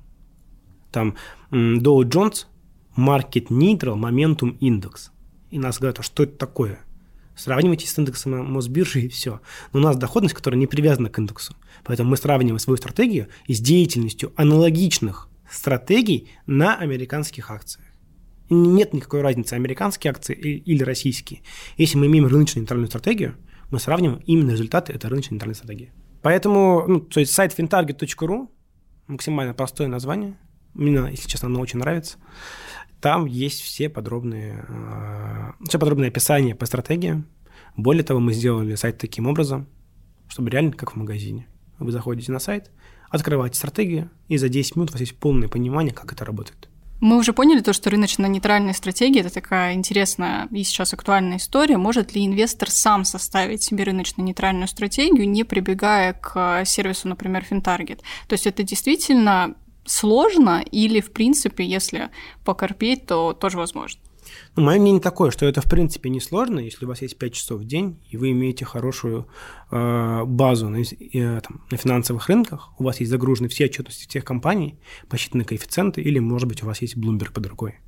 там 0.90 1.16
Dow 1.50 2.02
Jones 2.02 2.46
Market 2.96 3.48
Neutral 3.48 3.96
Momentum 3.96 4.58
Index. 4.58 5.10
И 5.50 5.58
нас 5.58 5.78
говорят, 5.78 6.00
а 6.00 6.02
что 6.02 6.24
это 6.24 6.36
такое? 6.36 6.80
Сравнивайте 7.36 7.86
с 7.86 7.98
индексом 7.98 8.52
Мосбиржи 8.52 9.02
и 9.02 9.08
все. 9.08 9.40
Но 9.72 9.80
у 9.80 9.82
нас 9.82 9.96
доходность, 9.96 10.34
которая 10.34 10.58
не 10.58 10.66
привязана 10.66 11.08
к 11.08 11.18
индексу. 11.18 11.56
Поэтому 11.84 12.10
мы 12.10 12.16
сравниваем 12.16 12.58
свою 12.58 12.76
стратегию 12.76 13.28
с 13.48 13.60
деятельностью 13.60 14.32
аналогичных 14.36 15.28
стратегий 15.50 16.28
на 16.46 16.76
американских 16.76 17.50
акциях. 17.50 17.86
Нет 18.50 18.92
никакой 18.92 19.22
разницы, 19.22 19.54
американские 19.54 20.10
акции 20.10 20.34
или 20.34 20.82
российские. 20.82 21.42
Если 21.76 21.96
мы 21.96 22.06
имеем 22.06 22.26
рыночную 22.26 22.62
нейтральную 22.62 22.88
стратегию, 22.88 23.36
мы 23.70 23.78
сравниваем 23.78 24.20
именно 24.26 24.50
результаты 24.50 24.92
этой 24.92 25.08
рыночной 25.08 25.34
нейтральной 25.34 25.54
стратегии. 25.54 25.92
Поэтому, 26.22 26.84
ну, 26.86 27.00
то 27.00 27.20
есть 27.20 27.32
сайт 27.32 27.58
fintarget.ru, 27.58 28.48
максимально 29.06 29.54
простое 29.54 29.88
название– 29.88 30.36
мне, 30.74 30.98
если 31.10 31.28
честно, 31.28 31.46
оно 31.46 31.60
очень 31.60 31.78
нравится. 31.78 32.18
Там 33.00 33.26
есть 33.26 33.60
все 33.62 33.88
подробные, 33.88 34.64
э, 34.68 35.64
все 35.66 35.78
подробное 35.78 36.08
описание 36.08 36.54
по 36.54 36.66
стратегии. 36.66 37.24
Более 37.76 38.04
того, 38.04 38.20
мы 38.20 38.32
сделали 38.32 38.74
сайт 38.74 38.98
таким 38.98 39.26
образом, 39.26 39.66
чтобы 40.28 40.50
реально 40.50 40.72
как 40.72 40.92
в 40.92 40.96
магазине. 40.96 41.46
Вы 41.78 41.92
заходите 41.92 42.30
на 42.30 42.38
сайт, 42.38 42.70
открываете 43.08 43.56
стратегию, 43.56 44.10
и 44.28 44.36
за 44.36 44.48
10 44.48 44.76
минут 44.76 44.90
у 44.90 44.92
вас 44.92 45.00
есть 45.00 45.16
полное 45.16 45.48
понимание, 45.48 45.94
как 45.94 46.12
это 46.12 46.24
работает. 46.24 46.68
Мы 47.00 47.16
уже 47.16 47.32
поняли 47.32 47.60
то, 47.60 47.72
что 47.72 47.88
рыночно-нейтральная 47.88 48.74
стратегия– 48.74 49.20
это 49.22 49.32
такая 49.32 49.72
интересная 49.72 50.48
и 50.50 50.62
сейчас 50.62 50.92
актуальная 50.92 51.38
история. 51.38 51.78
Может 51.78 52.14
ли 52.14 52.26
инвестор 52.26 52.70
сам 52.70 53.06
составить 53.06 53.62
себе 53.62 53.84
рыночно-нейтральную 53.84 54.68
стратегию, 54.68 55.26
не 55.26 55.44
прибегая 55.44 56.12
к 56.12 56.62
сервису, 56.66 57.08
например, 57.08 57.46
FinTarget? 57.50 58.00
То 58.28 58.34
есть 58.34 58.46
это 58.46 58.62
действительно 58.62 59.54
сложно 59.90 60.62
или, 60.70 61.00
в 61.00 61.10
принципе, 61.10 61.64
если 61.64 62.10
покорпеть, 62.44 63.06
то 63.06 63.32
тоже 63.32 63.56
возможно? 63.58 64.00
Ну, 64.54 64.62
мое 64.62 64.78
мнение 64.78 65.00
такое, 65.00 65.30
что 65.30 65.46
это 65.46 65.60
в 65.60 65.64
принципе 65.64 66.10
не 66.10 66.20
сложно, 66.20 66.60
если 66.60 66.84
у 66.84 66.88
вас 66.88 67.02
есть 67.02 67.18
5 67.18 67.34
часов 67.34 67.60
в 67.60 67.64
день, 67.64 68.00
и 68.08 68.16
вы 68.16 68.30
имеете 68.30 68.64
хорошую 68.64 69.26
э, 69.70 70.24
базу 70.24 70.68
на, 70.68 70.80
э, 70.80 71.40
там, 71.40 71.62
на 71.70 71.76
финансовых 71.76 72.28
рынках, 72.28 72.70
у 72.78 72.84
вас 72.84 73.00
есть 73.00 73.10
загружены 73.10 73.48
все 73.48 73.64
отчетности 73.64 74.08
всех 74.08 74.24
компаний, 74.24 74.78
посчитаны 75.08 75.44
коэффициенты, 75.44 76.02
или, 76.02 76.20
может 76.20 76.48
быть, 76.48 76.62
у 76.62 76.66
вас 76.66 76.82
есть 76.82 76.96
Bloomberg 76.96 77.32
под 77.32 77.46
рукой. 77.46 77.80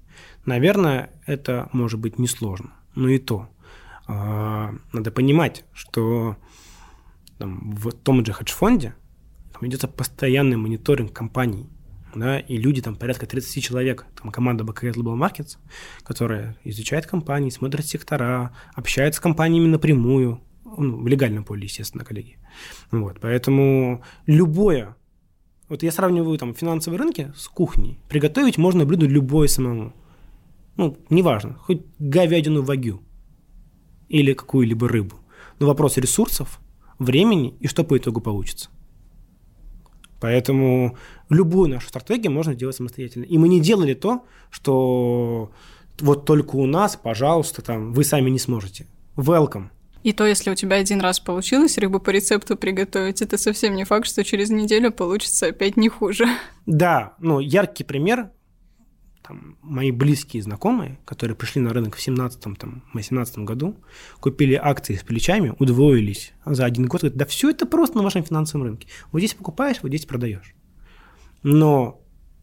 Наверное, 0.44 1.10
это 1.26 1.68
может 1.72 2.00
быть 2.00 2.18
несложно, 2.18 2.72
но 2.96 3.08
и 3.08 3.18
то. 3.18 3.48
Э, 4.08 4.70
надо 4.92 5.10
понимать, 5.12 5.64
что 5.72 6.36
там, 7.38 7.76
в 7.76 7.92
том 7.92 8.24
же 8.24 8.32
хедж-фонде 8.32 8.94
там 9.52 9.68
идется 9.68 9.86
постоянный 9.86 10.56
мониторинг 10.56 11.12
компаний, 11.12 11.68
да, 12.14 12.38
и 12.38 12.56
люди, 12.56 12.82
там 12.82 12.96
порядка 12.96 13.26
30 13.26 13.62
человек, 13.62 14.06
там 14.20 14.30
команда 14.30 14.64
BKS 14.64 14.94
Global 14.94 15.16
Markets, 15.16 15.58
которая 16.02 16.56
изучает 16.64 17.06
компании, 17.06 17.50
смотрит 17.50 17.86
сектора, 17.86 18.54
общается 18.74 19.18
с 19.18 19.20
компаниями 19.20 19.66
напрямую, 19.66 20.40
ну, 20.64 21.02
в 21.02 21.06
легальном 21.06 21.44
поле, 21.44 21.64
естественно, 21.64 22.04
коллеги. 22.04 22.38
Вот, 22.90 23.20
поэтому 23.20 24.02
любое 24.26 24.96
вот 25.72 25.82
я 25.82 25.90
сравниваю 25.90 26.36
там 26.36 26.54
финансовые 26.54 26.98
рынки 26.98 27.32
с 27.34 27.48
кухней. 27.48 27.98
Приготовить 28.10 28.58
можно 28.58 28.84
блюдо 28.84 29.06
любое 29.06 29.48
самому. 29.48 29.94
Ну, 30.76 30.98
неважно, 31.08 31.54
хоть 31.54 31.80
говядину 31.98 32.62
вагю 32.62 33.00
или 34.10 34.34
какую-либо 34.34 34.86
рыбу. 34.86 35.16
Но 35.58 35.66
вопрос 35.66 35.96
ресурсов, 35.96 36.60
времени 36.98 37.56
и 37.58 37.68
что 37.68 37.84
по 37.84 37.96
итогу 37.96 38.20
получится. 38.20 38.68
Поэтому 40.22 40.96
любую 41.30 41.68
нашу 41.68 41.88
стратегию 41.88 42.30
можно 42.30 42.54
делать 42.54 42.76
самостоятельно. 42.76 43.24
И 43.24 43.38
мы 43.38 43.48
не 43.48 43.60
делали 43.60 43.94
то, 43.94 44.24
что 44.50 45.50
вот 45.98 46.26
только 46.26 46.54
у 46.54 46.66
нас, 46.66 46.94
пожалуйста, 46.94 47.60
там, 47.60 47.92
вы 47.92 48.04
сами 48.04 48.30
не 48.30 48.38
сможете. 48.38 48.86
Welcome. 49.16 49.70
И 50.04 50.12
то, 50.12 50.24
если 50.24 50.50
у 50.50 50.54
тебя 50.54 50.76
один 50.76 51.00
раз 51.00 51.18
получилось 51.18 51.76
рыбу 51.76 51.98
по 51.98 52.10
рецепту 52.10 52.56
приготовить, 52.56 53.20
это 53.20 53.36
совсем 53.36 53.74
не 53.74 53.82
факт, 53.82 54.06
что 54.06 54.22
через 54.22 54.50
неделю 54.50 54.92
получится 54.92 55.46
опять 55.46 55.76
не 55.76 55.88
хуже. 55.88 56.26
Да, 56.66 57.14
ну, 57.18 57.40
яркий 57.40 57.82
пример 57.82 58.30
там, 59.22 59.56
мои 59.62 59.90
близкие 59.90 60.42
знакомые, 60.42 60.98
которые 61.04 61.36
пришли 61.36 61.62
на 61.62 61.72
рынок 61.72 61.96
в 61.96 62.06
17-18 62.06 63.44
году, 63.44 63.76
купили 64.20 64.54
акции 64.54 64.96
с 64.96 65.02
плечами, 65.02 65.54
удвоились 65.58 66.32
за 66.44 66.64
один 66.64 66.86
год, 66.86 67.02
говорят, 67.02 67.18
да 67.18 67.24
все 67.24 67.50
это 67.50 67.66
просто 67.66 67.96
на 67.96 68.02
вашем 68.02 68.24
финансовом 68.24 68.66
рынке. 68.66 68.88
Вот 69.12 69.20
здесь 69.20 69.34
покупаешь, 69.34 69.78
вот 69.82 69.88
здесь 69.88 70.06
продаешь. 70.06 70.54
Но 71.42 72.00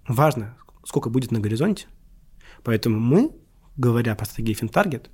важно, 0.08 0.58
сколько 0.86 1.10
будет 1.10 1.32
на 1.32 1.40
горизонте. 1.40 1.88
Поэтому 2.64 3.00
мы, 3.00 3.32
говоря 3.78 4.16
про 4.16 4.26
стратегию 4.26 4.58
FinTarget, 4.58 5.10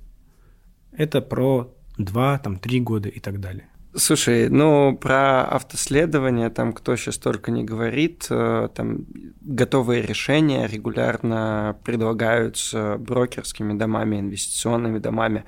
это 0.92 1.20
про 1.20 1.74
2, 1.98 2.38
там, 2.38 2.58
3 2.58 2.80
года 2.80 3.08
и 3.08 3.20
так 3.20 3.40
далее. 3.40 3.68
Слушай, 3.98 4.50
ну 4.50 4.94
про 4.94 5.44
автоследование 5.44 6.50
там 6.50 6.74
кто 6.74 6.96
сейчас 6.96 7.16
только 7.16 7.50
не 7.50 7.64
говорит, 7.64 8.26
э, 8.28 8.68
там 8.74 9.06
готовые 9.40 10.02
решения 10.02 10.66
регулярно 10.66 11.78
предлагаются 11.82 12.98
брокерскими 12.98 13.72
домами, 13.72 14.20
инвестиционными 14.20 14.98
домами. 14.98 15.44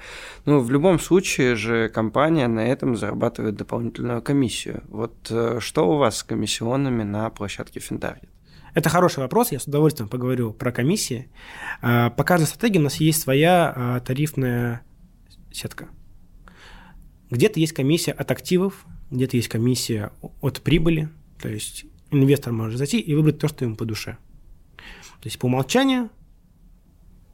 Ну, 0.46 0.60
в 0.60 0.70
любом 0.70 0.98
случае 0.98 1.56
же 1.56 1.90
компания 1.90 2.48
на 2.48 2.60
этом 2.60 2.96
зарабатывает 2.96 3.56
дополнительную 3.56 4.22
комиссию. 4.22 4.82
Вот 4.88 5.28
э, 5.30 5.58
что 5.60 5.90
у 5.90 5.98
вас 5.98 6.18
с 6.18 6.22
комиссионными 6.22 7.02
на 7.02 7.28
площадке 7.28 7.80
Финтаргет? 7.80 8.30
Это 8.72 8.88
хороший 8.88 9.18
вопрос, 9.18 9.52
я 9.52 9.58
с 9.60 9.66
удовольствием 9.66 10.08
поговорю 10.08 10.54
про 10.54 10.72
комиссии. 10.72 11.30
Э, 11.82 12.08
по 12.16 12.24
каждой 12.24 12.46
стратегии 12.46 12.78
у 12.78 12.84
нас 12.84 12.94
есть 12.94 13.20
своя 13.20 14.00
тарифная 14.06 14.80
сетка. 15.52 15.88
Где-то 17.30 17.60
есть 17.60 17.72
комиссия 17.72 18.12
от 18.12 18.30
активов, 18.30 18.86
где-то 19.10 19.36
есть 19.36 19.48
комиссия 19.48 20.12
от 20.40 20.62
прибыли, 20.62 21.10
то 21.40 21.48
есть 21.48 21.84
инвестор 22.10 22.52
может 22.52 22.78
зайти 22.78 22.98
и 22.98 23.14
выбрать 23.14 23.38
то, 23.38 23.48
что 23.48 23.64
ему 23.64 23.76
по 23.76 23.84
душе. 23.84 24.16
То 24.76 25.26
есть 25.26 25.38
по 25.38 25.46
умолчанию 25.46 26.10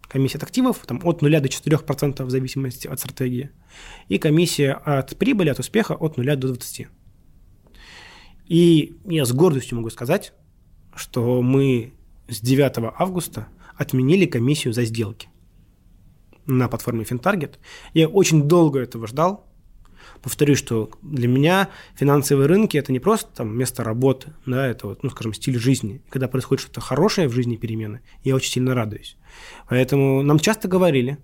комиссия 0.03 0.39
от 0.39 0.45
активов 0.45 0.79
там, 0.87 1.01
от 1.05 1.23
0 1.23 1.41
до 1.41 1.49
4% 1.49 2.25
в 2.25 2.31
зависимости 2.31 2.87
от 2.87 2.99
стратегии, 2.99 3.51
и 4.09 4.19
комиссия 4.19 4.73
от 4.73 5.17
прибыли, 5.17 5.49
от 5.49 5.59
успеха 5.59 5.95
от 5.95 6.17
0 6.17 6.37
до 6.37 6.53
20%. 6.53 6.89
И 8.47 8.95
я 9.07 9.25
с 9.25 9.33
гордостью 9.33 9.77
могу 9.77 9.91
сказать, 9.91 10.33
что 10.95 11.41
мы 11.43 11.95
с 12.29 12.41
9 12.41 12.93
августа 12.97 13.49
отменили 13.77 14.27
комиссию 14.27 14.73
за 14.73 14.85
сделки 14.85 15.29
на 16.47 16.69
платформе 16.69 17.05
FinTarget. 17.05 17.57
Я 17.95 18.09
очень 18.09 18.47
долго 18.47 18.81
этого 18.81 19.07
ждал, 19.07 19.47
повторюсь, 20.23 20.59
что 20.59 20.91
для 21.03 21.29
меня 21.29 21.69
финансовые 21.95 22.47
рынки– 22.47 22.77
это 22.79 22.93
не 22.93 23.01
просто 23.01 23.31
там 23.35 23.57
место 23.57 23.85
работы, 23.85 24.33
да, 24.47 24.67
это, 24.67 24.89
вот, 24.89 25.03
ну, 25.03 25.11
скажем, 25.11 25.35
стиль 25.35 25.59
жизни. 25.59 26.03
Когда 26.09 26.29
происходит 26.29 26.63
что-то 26.63 26.81
хорошее 26.81 27.29
в 27.29 27.33
жизни 27.33 27.57
перемены, 27.57 28.01
я 28.23 28.35
очень 28.35 28.53
сильно 28.53 28.75
радуюсь. 28.75 29.17
Поэтому 29.69 30.23
нам 30.23 30.39
часто 30.39 30.69
говорили, 30.69 31.19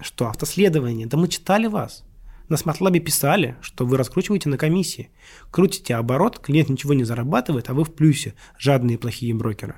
что 0.00 0.28
автоследование, 0.28 1.06
да 1.06 1.16
мы 1.16 1.28
читали 1.28 1.66
вас. 1.66 2.04
На 2.48 2.56
смарт 2.56 2.80
писали, 3.04 3.56
что 3.62 3.86
вы 3.86 3.96
раскручиваете 3.96 4.48
на 4.48 4.58
комиссии. 4.58 5.10
Крутите 5.50 5.94
оборот, 5.94 6.38
клиент 6.38 6.68
ничего 6.68 6.92
не 6.92 7.04
зарабатывает, 7.04 7.70
а 7.70 7.74
вы 7.74 7.84
в 7.84 7.94
плюсе. 7.94 8.34
Жадные 8.58 8.98
плохие 8.98 9.34
брокеры. 9.34 9.76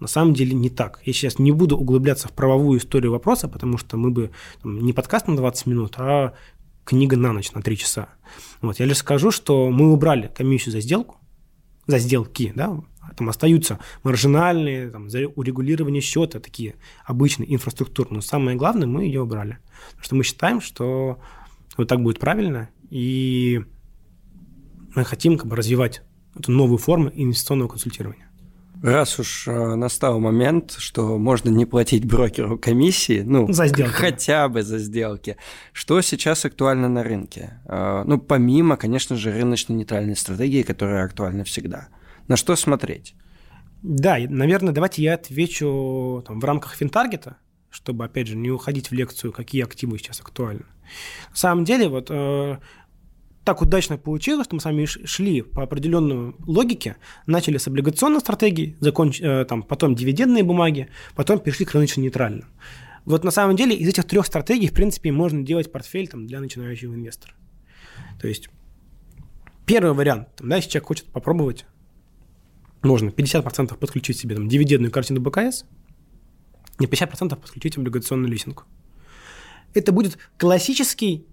На 0.00 0.06
самом 0.06 0.34
деле 0.34 0.54
не 0.54 0.70
так. 0.70 1.00
Я 1.04 1.12
сейчас 1.12 1.38
не 1.38 1.52
буду 1.52 1.76
углубляться 1.76 2.28
в 2.28 2.32
правовую 2.32 2.78
историю 2.78 3.12
вопроса, 3.12 3.48
потому 3.48 3.78
что 3.78 3.96
мы 3.96 4.10
бы 4.10 4.30
там, 4.62 4.80
не 4.80 4.92
подкаст 4.92 5.26
на 5.26 5.36
20 5.36 5.66
минут, 5.66 5.94
а 5.98 6.34
книга 6.88 7.18
на 7.18 7.32
ночь, 7.34 7.52
на 7.52 7.60
3 7.60 7.76
часа. 7.76 8.08
Вот, 8.62 8.80
я 8.80 8.86
лишь 8.86 8.96
скажу, 8.96 9.30
что 9.30 9.70
мы 9.70 9.92
убрали 9.92 10.32
комиссию 10.34 10.72
за 10.72 10.80
сделку, 10.80 11.16
за 11.86 11.98
сделки, 11.98 12.52
да, 12.56 12.80
там 13.16 13.28
остаются 13.28 13.78
маржинальные, 14.04 14.90
там, 14.90 15.10
за 15.10 15.26
урегулирование 15.26 16.00
счета, 16.00 16.40
такие 16.40 16.76
обычные 17.04 17.54
инфраструктурные. 17.54 18.16
Но 18.16 18.20
самое 18.22 18.56
главное, 18.56 18.86
мы 18.86 19.04
ее 19.04 19.22
убрали. 19.22 19.58
Потому 19.90 20.04
что 20.04 20.14
мы 20.16 20.24
считаем, 20.24 20.60
что 20.60 21.20
вот 21.76 21.88
так 21.88 22.02
будет 22.02 22.18
правильно, 22.18 22.70
и 22.90 23.62
мы 24.94 25.04
хотим 25.04 25.36
как 25.36 25.46
бы 25.46 25.56
развивать 25.56 26.02
эту 26.34 26.52
новую 26.52 26.78
форму 26.78 27.10
инвестиционного 27.14 27.68
консультирования. 27.68 28.27
Раз 28.82 29.18
уж 29.18 29.48
э, 29.48 29.74
настал 29.74 30.20
момент, 30.20 30.76
что 30.78 31.18
можно 31.18 31.50
не 31.50 31.66
платить 31.66 32.04
брокеру 32.04 32.58
комиссии, 32.58 33.22
ну, 33.26 33.52
за 33.52 33.66
сделки. 33.66 33.90
хотя 33.92 34.48
бы 34.48 34.62
за 34.62 34.78
сделки, 34.78 35.36
что 35.72 36.00
сейчас 36.00 36.44
актуально 36.44 36.88
на 36.88 37.02
рынке? 37.02 37.60
Э, 37.64 38.04
ну, 38.06 38.18
помимо, 38.18 38.76
конечно 38.76 39.16
же, 39.16 39.32
рыночно-нейтральной 39.32 40.14
стратегии, 40.14 40.62
которая 40.62 41.04
актуальна 41.04 41.42
всегда. 41.42 41.88
На 42.28 42.36
что 42.36 42.54
смотреть? 42.54 43.14
Да, 43.82 44.16
наверное, 44.28 44.72
давайте 44.72 45.02
я 45.02 45.14
отвечу 45.14 46.22
там, 46.26 46.38
в 46.38 46.44
рамках 46.44 46.74
финтаргета, 46.74 47.36
чтобы, 47.70 48.04
опять 48.04 48.28
же, 48.28 48.36
не 48.36 48.50
уходить 48.50 48.90
в 48.90 48.94
лекцию, 48.94 49.32
какие 49.32 49.64
активы 49.64 49.98
сейчас 49.98 50.20
актуальны. 50.20 50.66
На 51.30 51.36
самом 51.36 51.64
деле, 51.64 51.88
вот 51.88 52.08
э, 52.10 52.58
так 53.44 53.62
удачно 53.62 53.96
получилось, 53.96 54.46
что 54.46 54.56
мы 54.56 54.60
с 54.60 54.64
вами 54.64 54.84
шли 54.84 55.42
по 55.42 55.62
определенной 55.62 56.34
логике, 56.46 56.96
начали 57.26 57.58
с 57.58 57.66
облигационной 57.66 58.20
стратегии, 58.20 58.76
законч... 58.80 59.20
Э, 59.20 59.44
там, 59.44 59.62
потом 59.62 59.94
дивидендные 59.94 60.42
бумаги, 60.42 60.88
потом 61.14 61.38
перешли 61.38 61.64
к 61.64 61.72
рыночно-нейтральным. 61.72 62.46
Вот 63.04 63.24
на 63.24 63.30
самом 63.30 63.56
деле 63.56 63.74
из 63.74 63.88
этих 63.88 64.04
трех 64.04 64.26
стратегий, 64.26 64.68
в 64.68 64.74
принципе, 64.74 65.12
можно 65.12 65.42
делать 65.42 65.72
портфель 65.72 66.08
там, 66.08 66.26
для 66.26 66.40
начинающего 66.40 66.94
инвестора. 66.94 67.32
То 68.20 68.28
есть 68.28 68.50
первый 69.64 69.94
вариант, 69.94 70.28
там, 70.36 70.48
да, 70.50 70.56
если 70.56 70.70
человек 70.70 70.88
хочет 70.88 71.06
попробовать, 71.06 71.64
можно 72.82 73.08
50% 73.08 73.76
подключить 73.78 74.18
себе 74.18 74.34
там, 74.34 74.48
дивидендную 74.48 74.92
картину 74.92 75.20
БКС, 75.20 75.64
и 76.80 76.84
50% 76.84 77.36
подключить 77.36 77.76
облигационную 77.76 78.30
лисинку. 78.30 78.64
Это 79.74 79.92
будет 79.92 80.18
классический 80.38 81.26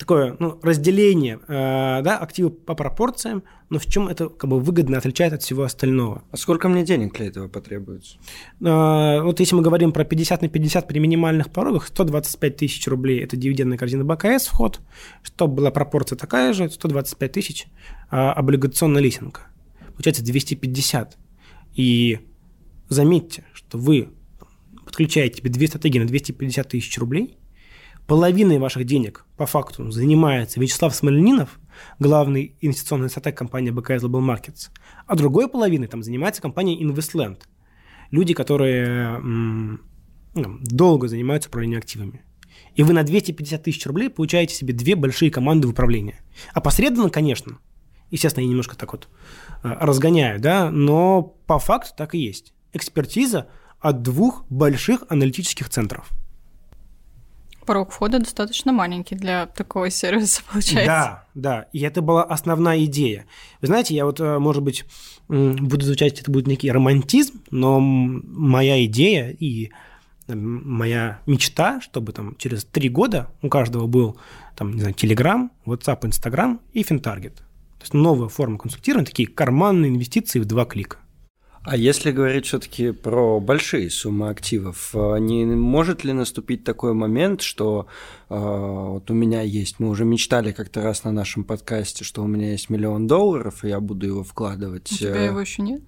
такое 0.00 0.34
ну, 0.38 0.58
разделение 0.62 1.40
э, 1.46 2.00
да, 2.02 2.16
активов 2.18 2.58
по 2.64 2.74
пропорциям, 2.74 3.44
но 3.68 3.78
в 3.78 3.84
чем 3.84 4.08
это 4.08 4.30
как 4.30 4.48
бы 4.48 4.58
выгодно 4.58 4.96
отличает 4.96 5.34
от 5.34 5.42
всего 5.42 5.62
остального. 5.62 6.24
А 6.30 6.38
сколько 6.38 6.70
мне 6.70 6.82
денег 6.84 7.14
для 7.14 7.26
этого 7.26 7.48
потребуется? 7.48 8.16
Э, 8.62 9.20
вот 9.20 9.38
если 9.40 9.54
мы 9.54 9.62
говорим 9.62 9.92
про 9.92 10.04
50 10.04 10.40
на 10.40 10.48
50 10.48 10.88
при 10.88 10.98
минимальных 10.98 11.52
порогах, 11.52 11.86
125 11.86 12.56
тысяч 12.56 12.88
рублей– 12.88 13.20
это 13.22 13.36
дивидендная 13.36 13.76
корзина 13.76 14.04
БКС 14.04 14.46
вход, 14.46 14.80
чтобы 15.22 15.56
была 15.56 15.70
пропорция 15.70 16.16
такая 16.16 16.54
же, 16.54 16.70
125 16.70 17.32
тысяч 17.32 17.66
э, 18.10 18.16
облигационная 18.16 19.02
лисинга. 19.02 19.40
Получается 19.92 20.24
250. 20.24 21.18
И 21.74 22.20
заметьте, 22.88 23.44
что 23.52 23.76
вы 23.76 24.08
подключаете 24.86 25.42
тебе 25.42 25.50
две 25.50 25.66
стратегии 25.66 25.98
на 25.98 26.06
250 26.06 26.68
тысяч 26.68 26.96
рублей– 26.96 27.36
половиной 28.10 28.58
ваших 28.58 28.86
денег 28.86 29.24
по 29.36 29.46
факту 29.46 29.88
занимается 29.92 30.58
Вячеслав 30.58 30.92
Смольнинов, 30.92 31.60
главный 32.00 32.56
инвестиционный 32.60 33.08
стратег 33.08 33.38
компании 33.38 33.72
BKS 33.72 34.00
Global 34.00 34.20
Markets, 34.20 34.70
а 35.06 35.14
другой 35.14 35.48
половиной 35.48 35.86
там 35.86 36.02
занимается 36.02 36.42
компания 36.42 36.76
Investland. 36.82 37.42
Люди, 38.10 38.34
которые 38.34 39.14
м- 39.14 39.82
ну, 40.34 40.58
долго 40.60 41.06
занимаются 41.06 41.50
управлением 41.50 41.78
активами. 41.78 42.24
И 42.74 42.82
вы 42.82 42.94
на 42.94 43.04
250 43.04 43.62
тысяч 43.62 43.86
рублей 43.86 44.10
получаете 44.10 44.56
себе 44.56 44.74
две 44.74 44.96
большие 44.96 45.30
команды 45.30 45.68
в 45.68 45.70
управлении. 45.70 46.16
Посредственно, 46.52 47.10
конечно, 47.10 47.58
естественно, 48.10 48.42
я 48.42 48.50
немножко 48.50 48.76
так 48.76 48.90
вот 48.92 49.08
э, 49.62 49.68
разгоняю, 49.80 50.40
да, 50.40 50.72
но 50.72 51.22
по 51.22 51.60
факту 51.60 51.92
так 51.96 52.16
и 52.16 52.18
есть. 52.18 52.54
Экспертиза 52.72 53.46
от 53.78 54.02
двух 54.02 54.46
больших 54.50 55.04
аналитических 55.08 55.68
центров– 55.68 56.10
порог 57.70 57.92
входа 57.92 58.18
достаточно 58.18 58.72
маленький 58.72 59.14
для 59.14 59.46
такого 59.46 59.90
сервиса, 59.90 60.42
получается. 60.50 60.86
Да, 60.86 61.24
да. 61.34 61.66
И 61.72 61.78
это 61.82 62.02
была 62.02 62.24
основная 62.24 62.84
идея. 62.86 63.26
Вы 63.60 63.68
знаете, 63.68 63.94
я 63.94 64.06
вот, 64.06 64.18
э, 64.18 64.40
может 64.40 64.64
быть, 64.64 64.84
буду 65.28 65.86
звучать, 65.86 66.20
это 66.20 66.32
будет 66.32 66.48
некий 66.48 66.68
романтизм, 66.72 67.40
но 67.52 67.78
моя 67.78 68.84
идея 68.86 69.30
и 69.30 69.70
моя 70.26 71.20
мечта, 71.26 71.80
чтобы 71.80 72.10
там 72.12 72.34
через 72.38 72.64
три 72.64 72.88
года 72.88 73.30
у 73.40 73.48
каждого 73.48 73.86
был 73.86 74.16
там, 74.56 74.72
не 74.72 74.80
знаю, 74.80 74.96
Telegram, 74.96 75.48
WhatsApp, 75.64 76.04
Instagram 76.06 76.60
и 76.72 76.82
Финтаргет. 76.82 77.36
То 77.36 77.82
есть 77.82 77.94
новая 77.94 78.28
форма 78.28 78.58
консультирования, 78.58 79.06
такие 79.06 79.28
карманные 79.28 79.92
инвестиции 79.92 80.40
в 80.40 80.44
два 80.44 80.64
клика. 80.64 80.98
А 81.62 81.76
если 81.76 82.10
говорить 82.10 82.46
все-таки 82.46 82.90
про 82.90 83.38
большие 83.38 83.90
суммы 83.90 84.30
активов, 84.30 84.90
э, 84.94 85.18
не 85.18 85.44
может 85.44 86.04
ли 86.04 86.14
наступить 86.14 86.64
такой 86.64 86.94
момент, 86.94 87.42
что 87.42 87.86
э, 88.30 88.34
вот 88.34 89.10
у 89.10 89.14
меня 89.14 89.42
есть, 89.42 89.78
мы 89.78 89.90
уже 89.90 90.06
мечтали 90.06 90.52
как-то 90.52 90.82
раз 90.82 91.04
на 91.04 91.12
нашем 91.12 91.44
подкасте, 91.44 92.02
что 92.02 92.22
у 92.22 92.26
меня 92.26 92.52
есть 92.52 92.70
миллион 92.70 93.06
долларов, 93.06 93.62
и 93.62 93.68
я 93.68 93.80
буду 93.80 94.06
его 94.06 94.24
вкладывать. 94.24 94.90
У 94.90 94.96
тебя 94.96 95.16
э, 95.16 95.26
его 95.26 95.40
еще 95.40 95.60
нет? 95.60 95.82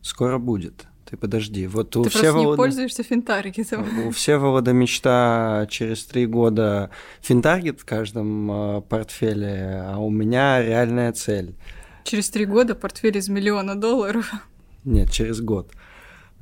Скоро 0.00 0.38
будет. 0.38 0.86
Ты 1.08 1.16
подожди, 1.16 1.68
вот 1.68 1.90
Ты 1.90 2.00
у 2.00 2.04
Всеволода... 2.04 2.50
не 2.50 2.56
пользуешься 2.56 3.04
финтаргетом. 3.04 3.86
У 4.08 4.10
Всеволода 4.10 4.72
мечта 4.72 5.66
через 5.70 6.04
три 6.04 6.26
года 6.26 6.90
финтаргет 7.20 7.80
в 7.80 7.84
каждом 7.84 8.50
э, 8.50 8.80
портфеле, 8.80 9.84
а 9.86 9.98
у 9.98 10.10
меня 10.10 10.60
реальная 10.60 11.12
цель. 11.12 11.54
Через 12.04 12.28
три 12.30 12.44
года 12.44 12.74
портфель 12.74 13.16
из 13.16 13.28
миллиона 13.28 13.76
долларов. 13.76 14.32
Нет, 14.84 15.10
через 15.10 15.40
год. 15.40 15.72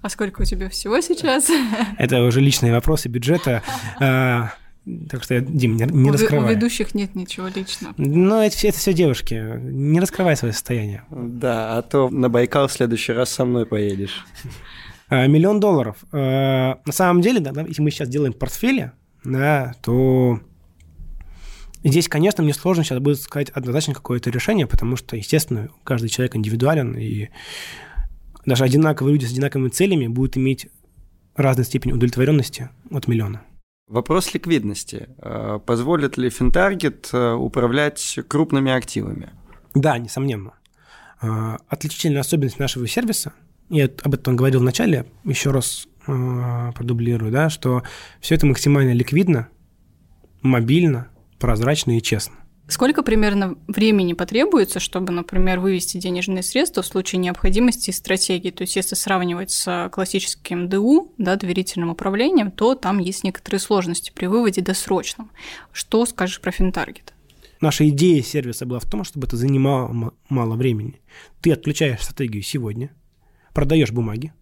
А 0.03 0.09
сколько 0.09 0.43
у 0.43 0.45
тебя 0.45 0.69
всего 0.71 1.01
сейчас? 1.01 1.51
Это 1.99 2.23
уже 2.23 2.41
личные 2.41 2.73
вопросы 2.73 3.09
бюджета. 3.09 3.63
А, 4.01 4.55
так 5.11 5.23
что, 5.23 5.41
Дим, 5.41 5.77
не, 5.77 5.85
не 5.85 6.09
у, 6.09 6.13
раскрывай. 6.13 6.53
У 6.53 6.57
ведущих 6.57 6.95
нет 6.95 7.15
ничего 7.15 7.49
личного. 7.49 7.95
Ну, 7.99 8.41
это, 8.41 8.57
это 8.67 8.79
все 8.79 8.95
девушки. 8.95 9.35
Не 9.61 10.01
раскрывай 10.01 10.37
свое 10.37 10.55
состояние. 10.55 11.05
Да, 11.11 11.77
а 11.77 11.83
то 11.83 12.09
на 12.09 12.31
Байкал 12.31 12.67
в 12.67 12.73
следующий 12.73 13.13
раз 13.13 13.31
со 13.31 13.45
мной 13.45 13.67
поедешь. 13.67 14.25
А, 15.09 15.27
миллион 15.27 15.61
долларов. 15.61 15.99
А, 16.13 16.81
на 16.85 16.93
самом 16.93 17.21
деле, 17.21 17.41
да, 17.41 17.61
если 17.63 17.83
мы 17.83 17.91
сейчас 17.91 18.09
делаем 18.09 18.33
портфели, 18.33 18.93
да, 19.23 19.75
то 19.83 20.41
здесь, 21.85 22.09
конечно, 22.09 22.43
мне 22.43 22.55
сложно 22.55 22.83
сейчас 22.83 23.01
будет 23.01 23.21
сказать 23.21 23.51
однозначно 23.51 23.93
какое-то 23.93 24.31
решение, 24.31 24.67
потому 24.67 24.97
что, 24.97 25.17
естественно, 25.17 25.69
каждый 25.85 26.09
человек 26.09 26.37
индивидуален, 26.37 26.95
и 26.95 27.29
даже 28.47 28.65
одинаковые 28.65 29.15
люди 29.15 29.27
с 29.27 29.33
одинаковыми 29.33 29.69
целями 29.69 30.07
будут 30.07 30.37
иметь 30.37 30.69
разную 31.35 31.65
степень 31.65 31.93
удовлетворенности 31.93 32.71
от 32.91 33.09
миллиона. 33.09 33.43
Вопрос 33.91 34.33
ликвидности. 34.35 35.09
Э, 35.19 35.59
позволит 35.67 36.17
ли 36.17 36.31
Финтаргет 36.31 37.11
э, 37.13 37.33
управлять 37.33 38.21
крупными 38.29 38.71
активами? 38.71 39.31
Да, 39.75 39.99
несомненно. 39.99 40.55
Э, 41.21 41.57
отличительная 41.69 42.21
особенность 42.21 42.61
нашего 42.61 42.87
сервиса, 42.87 43.33
я 43.69 43.89
об 44.03 44.15
этом 44.15 44.37
говорил 44.37 44.61
в 44.61 44.65
начале, 44.65 45.07
еще 45.25 45.51
раз 45.51 45.87
продублирую, 46.07 47.31
да, 47.31 47.51
что 47.51 47.83
все 48.21 48.35
это 48.35 48.47
максимально 48.47 48.93
ликвидно, 48.93 49.49
мобильно, 50.41 51.09
прозрачно 51.39 51.97
и 51.97 52.03
честно. 52.03 52.35
Сколько 52.71 53.03
примерно 53.03 53.59
времени 53.67 54.13
потребуется, 54.13 54.79
чтобы, 54.79 55.13
например, 55.13 55.59
вывести 55.59 55.99
денежные 55.99 56.45
средства 56.45 56.83
в 56.83 56.87
случае 56.87 57.19
необходимости 57.19 57.91
стратегии? 57.91 58.51
То 58.51 58.63
есть, 58.63 58.77
если 58.77 58.95
сравнивать 58.95 59.51
с 59.51 59.91
классическим 59.93 60.69
ДУ, 60.69 61.13
да, 61.19 61.35
доверительным 61.35 61.91
управлением, 61.91 62.53
то 62.53 62.77
там 62.77 62.99
есть 62.99 63.25
некоторые 63.25 63.59
сложности 63.59 64.13
при 64.15 64.27
выводе 64.27 64.61
досрочном. 64.61 65.33
Что 65.73 66.07
скажешь 66.07 66.41
про 66.41 66.53
Финтаргет? 66.53 67.13
Наша 67.61 67.89
идея 67.89 68.23
сервиса 68.23 68.67
была 68.67 68.79
в 68.79 68.89
том, 68.89 69.03
чтобы 69.03 69.27
это 69.27 69.37
занимало 69.37 70.15
мало 70.29 70.55
времени. 70.55 71.01
Ты 71.43 71.53
отключаешь 71.53 72.03
стратегию 72.03 72.45
сегодня, 72.45 72.95
продаешь 73.53 73.91
бумаги, 73.91 74.33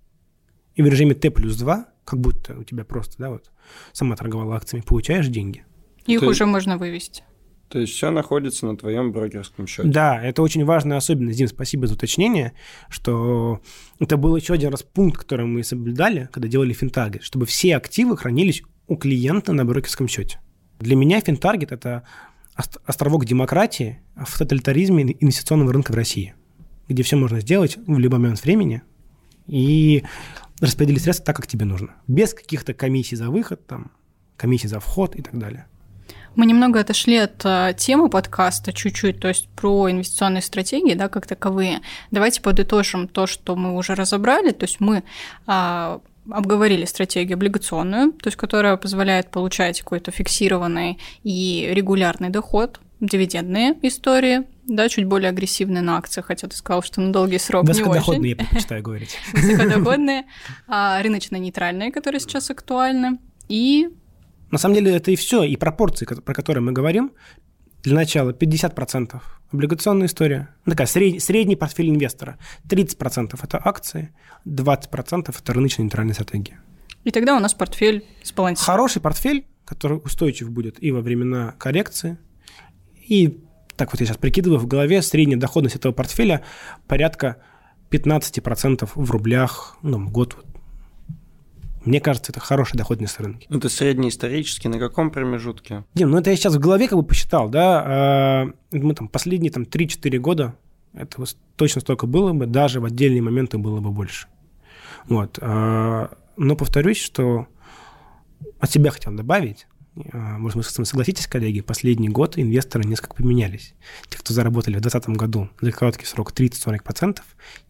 и 0.75 0.83
в 0.83 0.87
режиме 0.87 1.15
Т 1.15 1.31
плюс 1.31 1.57
2, 1.57 1.87
как 2.05 2.21
будто 2.21 2.59
у 2.59 2.63
тебя 2.63 2.85
просто, 2.85 3.17
да, 3.19 3.31
вот, 3.31 3.51
сама 3.93 4.17
торговала 4.17 4.57
акциями, 4.57 4.85
получаешь 4.85 5.29
деньги. 5.29 5.65
Их 6.05 6.21
Ты... 6.21 6.27
уже 6.27 6.45
можно 6.45 6.77
вывести. 6.77 7.25
То 7.69 7.79
есть 7.79 7.93
все 7.93 8.11
находится 8.11 8.67
на 8.67 8.77
твоем 8.77 9.13
брокерском 9.13 9.67
счете. 9.67 9.89
Да, 9.89 10.23
это 10.23 10.43
очень 10.43 10.65
важная 10.65 10.97
особенность. 10.97 11.37
Дим, 11.37 11.49
спасибо 11.49 11.87
за 11.87 11.95
уточнение, 11.95 12.55
что 12.89 13.61
это 13.99 14.17
был 14.17 14.35
еще 14.37 14.55
один 14.55 14.71
раз 14.71 14.83
пункт, 14.83 15.19
который 15.19 15.45
мы 15.45 15.63
соблюдали, 15.63 16.29
когда 16.33 16.49
делали 16.49 16.73
финтаргет, 16.73 17.23
чтобы 17.23 17.45
все 17.45 17.77
активы 17.77 18.17
хранились 18.17 18.63
у 18.87 18.97
клиента 18.97 19.53
на 19.53 19.67
брокерском 19.67 20.09
счете. 20.09 20.41
Для 20.79 20.97
меня 20.97 21.21
финтаргет– 21.21 21.73
это 21.73 22.05
островок 22.87 23.25
демократии 23.25 24.01
в 24.17 24.37
тоталитаризме 24.39 25.17
инвестиционного 25.21 25.73
рынка 25.73 25.93
в 25.93 25.95
России, 25.95 26.35
где 26.89 27.03
все 27.03 27.17
можно 27.17 27.41
сделать 27.41 27.77
в 27.77 27.99
любой 27.99 28.19
момент 28.19 28.43
времени 28.43 28.83
и 29.47 30.05
распределить 30.61 31.03
средства 31.03 31.27
так, 31.27 31.37
как 31.37 31.47
тебе 31.47 31.67
нужно, 31.67 31.97
без 32.07 32.35
каких-то 32.35 32.75
комиссий 32.75 33.17
за 33.17 33.31
выход, 33.31 33.67
там, 33.67 33.93
комиссий 34.37 34.69
за 34.69 34.81
вход 34.81 35.15
и 35.17 35.23
так 35.23 35.39
далее. 35.39 35.67
Мы 36.35 36.47
немного 36.47 36.81
отошли 36.81 37.17
от 37.17 37.41
а, 37.45 37.73
темы 37.73 38.09
подкаста 38.09 38.73
чуть-чуть, 38.73 39.21
то 39.21 39.29
есть 39.29 39.49
про 39.51 39.91
инвестиционные 39.91 40.43
стратегии, 40.43 40.95
да, 40.95 41.09
как 41.09 41.27
таковые. 41.27 41.81
Давайте 42.11 42.41
подытожим 42.41 43.09
то, 43.09 43.27
что 43.27 43.57
мы 43.57 43.77
уже 43.77 43.95
разобрали. 43.95 44.53
То 44.53 44.65
есть 44.65 44.81
мы 44.81 45.03
а, 45.47 46.01
обговорили 46.31 46.85
стратегию 46.85 47.37
облигационную, 47.37 48.13
то 48.13 48.29
есть 48.29 48.37
которая 48.37 48.77
позволяет 48.77 49.31
получать 49.31 49.81
какой-то 49.81 50.11
фиксированный 50.11 50.99
и 51.23 51.69
регулярный 51.73 52.29
доход, 52.29 52.81
дивидендные 53.01 53.77
истории, 53.83 54.45
да, 54.67 54.89
чуть 54.89 55.05
более 55.05 55.31
агрессивные 55.31 55.83
на 55.83 55.97
акциях, 55.97 56.27
хотя 56.27 56.49
ты 56.49 56.57
сказал, 56.57 56.83
что 56.83 57.01
на 57.01 57.13
долгий 57.13 57.39
срок 57.39 57.65
не 57.65 57.71
очень. 57.71 57.85
Высокодоходные, 57.85 58.31
я 58.31 58.37
предпочитаю 58.37 58.83
говорить. 58.83 59.17
Высокодоходные, 59.33 60.25
а 60.67 61.03
рыночно-нейтральные, 61.03 61.93
которые 61.93 62.21
сейчас 62.21 62.51
актуальны, 62.51 63.19
и 63.49 63.89
на 64.51 64.59
самом 64.59 64.77
деле 64.77 64.95
это 64.97 65.11
и 65.11 65.17
все, 65.17 65.43
и 65.43 65.57
пропорции, 65.57 66.05
про 66.07 66.35
которые 66.35 66.63
мы 66.63 66.73
говорим. 66.73 67.13
Для 67.83 67.95
начала 67.95 68.31
50% 68.33 69.21
облигационная 69.53 70.07
история, 70.07 70.55
ну, 70.65 70.73
такая 70.73 70.87
средний, 70.87 71.21
средний 71.21 71.57
портфель 71.57 71.91
инвестора. 71.91 72.39
30% 72.69 73.39
это 73.41 73.61
акции, 73.65 74.13
20% 74.47 75.35
это 75.39 75.53
рыночная 75.53 75.85
нейтральная 75.85 76.15
стратегия. 76.15 76.61
И 77.05 77.11
тогда 77.11 77.37
у 77.37 77.41
нас 77.41 77.55
портфель 77.55 78.05
сбалансирован. 78.25 78.67
Хороший 78.67 79.01
портфель, 79.01 79.47
который 79.65 80.01
устойчив 80.05 80.51
будет 80.51 80.83
и 80.83 80.91
во 80.91 81.01
времена 81.01 81.55
коррекции, 81.59 82.19
и 83.09 83.41
так 83.77 83.93
вот 83.93 84.01
я 84.01 84.07
сейчас 84.07 84.17
прикидываю 84.17 84.59
в 84.59 84.67
голове, 84.67 85.01
средняя 85.03 85.39
доходность 85.39 85.77
этого 85.77 85.93
портфеля 85.93 86.43
порядка 86.89 87.37
15% 87.91 88.89
в 88.93 89.11
рублях 89.11 89.79
ну, 89.83 89.99
в 89.99 90.11
год 90.11 90.37
мне 91.89 92.01
кажется, 92.01 92.33
это 92.33 92.41
хороший 92.41 92.77
доходность 92.77 93.19
рынки. 93.19 93.47
Ну, 93.49 93.59
это 93.59 93.69
среднеисторически 93.69 94.69
на 94.69 94.79
каком 94.79 95.11
промежутке? 95.11 95.85
Дим, 95.95 96.11
ну 96.11 96.19
это 96.19 96.31
я 96.31 96.37
сейчас 96.37 96.55
в 96.55 96.59
голове 96.59 96.87
как 96.87 96.99
бы 96.99 97.05
посчитал, 97.05 97.49
да, 97.49 97.83
а, 97.87 98.53
мы 98.73 98.95
там 98.95 99.09
последние 99.09 99.51
там 99.51 99.63
3-4 99.63 100.19
года, 100.19 100.55
это 100.93 101.25
точно 101.57 101.81
столько 101.81 102.07
было 102.07 102.33
бы, 102.33 102.47
даже 102.47 102.81
в 102.81 102.85
отдельные 102.85 103.23
моменты 103.23 103.59
было 103.59 103.81
бы 103.81 103.91
больше. 103.91 104.29
Вот. 105.07 105.39
А, 105.41 106.11
но 106.37 106.57
повторюсь, 106.57 107.01
что 107.01 107.47
от 108.61 108.71
себя 108.71 108.91
хотел 108.91 109.15
добавить, 109.15 109.67
а, 110.13 110.39
может, 110.39 110.57
вы 110.77 110.85
согласитесь, 110.85 111.27
коллеги, 111.27 111.61
последний 111.63 112.09
год 112.09 112.39
инвесторы 112.39 112.85
несколько 112.85 113.15
поменялись. 113.15 113.75
Те, 114.09 114.19
кто 114.19 114.35
заработали 114.35 114.77
в 114.77 114.81
2020 114.81 115.17
году 115.19 115.49
за 115.61 115.73
короткий 115.73 116.05
срок 116.05 116.33
30-40%, 116.33 117.21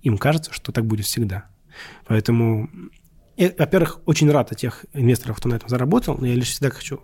им 0.03 0.19
кажется, 0.19 0.53
что 0.53 0.73
так 0.73 0.87
будет 0.87 1.07
всегда. 1.07 1.47
Поэтому 2.07 2.69
я, 3.39 3.55
во-первых, 3.57 4.01
очень 4.05 4.31
рад 4.31 4.53
от 4.53 4.59
тех 4.59 4.85
инвесторов, 4.93 5.39
кто 5.39 5.49
на 5.49 5.55
этом 5.55 5.69
заработал, 5.69 6.17
но 6.19 6.27
я 6.27 6.35
лишь 6.35 6.51
всегда 6.51 6.71
хочу 6.71 7.01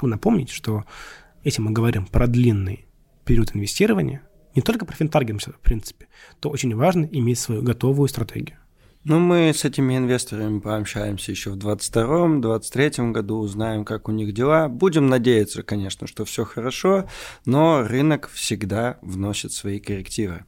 напомнить, 0.00 0.50
что 0.50 0.84
если 1.44 1.62
мы 1.62 1.72
говорим 1.72 2.06
про 2.06 2.26
длинный 2.26 2.86
период 3.24 3.54
инвестирования, 3.54 4.22
не 4.54 4.62
только 4.62 4.86
про 4.86 4.94
финтаргет, 4.94 5.42
в 5.42 5.60
принципе, 5.60 6.08
то 6.40 6.48
очень 6.48 6.74
важно 6.74 7.04
иметь 7.04 7.38
свою 7.38 7.62
готовую 7.62 8.08
стратегию. 8.08 8.58
Ну, 9.04 9.20
мы 9.20 9.52
с 9.54 9.64
этими 9.64 9.96
инвесторами 9.96 10.58
пообщаемся 10.58 11.30
еще 11.30 11.50
в 11.50 11.58
2022-2023 11.58 13.12
году, 13.12 13.38
узнаем, 13.38 13.84
как 13.84 14.08
у 14.08 14.12
них 14.12 14.32
дела. 14.32 14.68
Будем 14.68 15.06
надеяться, 15.06 15.62
конечно, 15.62 16.08
что 16.08 16.24
все 16.24 16.44
хорошо, 16.44 17.08
но 17.44 17.84
рынок 17.84 18.28
всегда 18.32 18.98
вносит 19.02 19.52
свои 19.52 19.78
коррективы. 19.78 20.44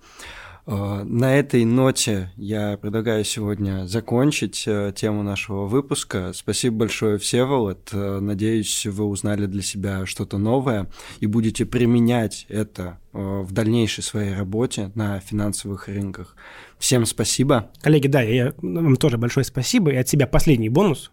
Э, 0.69 1.03
на 1.03 1.35
этой 1.35 1.65
ноте 1.65 2.31
я 2.37 2.77
предлагаю 2.77 3.25
сегодня 3.25 3.87
закончить 3.87 4.65
э, 4.67 4.93
тему 4.95 5.23
нашего 5.23 5.65
выпуска. 5.65 6.33
Спасибо 6.35 6.81
большое, 6.81 7.17
Всеволод. 7.17 7.89
Э, 7.93 8.19
надеюсь, 8.21 8.85
вы 8.85 9.05
узнали 9.05 9.47
для 9.47 9.63
себя 9.63 10.05
что-то 10.05 10.37
новое 10.37 10.91
и 11.21 11.27
будете 11.27 11.65
применять 11.65 12.45
это 12.51 12.99
в 13.13 13.51
дальнейшей 13.51 14.05
своей 14.05 14.35
работе 14.35 14.93
на 14.95 15.19
финансовых 15.19 15.89
рынках. 15.89 16.37
Всем 16.79 17.07
спасибо. 17.07 17.71
Коллеги, 17.81 18.07
да, 18.07 18.21
я, 18.21 18.53
вам 18.59 18.97
тоже 18.97 19.17
большое 19.17 19.45
спасибо. 19.45 19.91
И 19.91 19.97
от 19.97 20.09
себя 20.09 20.27
последний 20.27 20.69
бонус, 20.69 21.11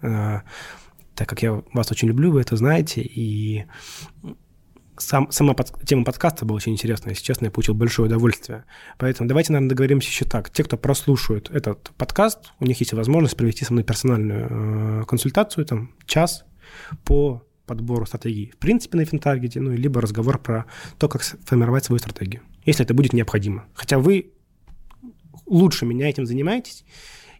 так 0.00 0.44
как 1.16 1.42
я 1.42 1.62
вас 1.72 1.90
очень 1.90 2.08
люблю, 2.08 2.30
вы 2.30 2.42
это 2.42 2.56
знаете, 2.56 3.00
и 3.00 3.64
сам, 5.00 5.30
сама 5.30 5.54
под, 5.54 5.72
тема 5.86 6.04
подкаста 6.04 6.44
была 6.44 6.56
очень 6.56 6.72
интересная, 6.72 7.12
если 7.12 7.24
честно, 7.24 7.46
я 7.46 7.50
получил 7.50 7.74
большое 7.74 8.06
удовольствие. 8.06 8.64
Поэтому 8.98 9.28
давайте, 9.28 9.52
наверное, 9.52 9.70
договоримся 9.70 10.08
еще 10.08 10.24
так. 10.24 10.50
Те, 10.50 10.64
кто 10.64 10.76
прослушает 10.76 11.50
этот 11.50 11.90
подкаст, 11.96 12.52
у 12.60 12.66
них 12.66 12.78
есть 12.80 12.92
возможность 12.92 13.36
провести 13.36 13.64
со 13.64 13.72
мной 13.72 13.84
персональную 13.84 15.02
э, 15.02 15.04
консультацию, 15.06 15.64
там, 15.64 15.94
час 16.06 16.44
по 17.04 17.46
подбору 17.66 18.06
стратегий. 18.06 18.50
В 18.50 18.56
принципе, 18.58 18.98
на 18.98 19.04
финтаргете, 19.04 19.60
ну, 19.60 19.72
либо 19.72 20.00
разговор 20.00 20.38
про 20.38 20.66
то, 20.98 21.08
как 21.08 21.22
формировать 21.22 21.84
свою 21.84 21.98
стратегию, 21.98 22.42
если 22.64 22.84
это 22.84 22.94
будет 22.94 23.12
необходимо. 23.12 23.66
Хотя 23.74 23.98
вы 23.98 24.32
лучше 25.46 25.86
меня 25.86 26.08
этим 26.08 26.26
занимаетесь, 26.26 26.84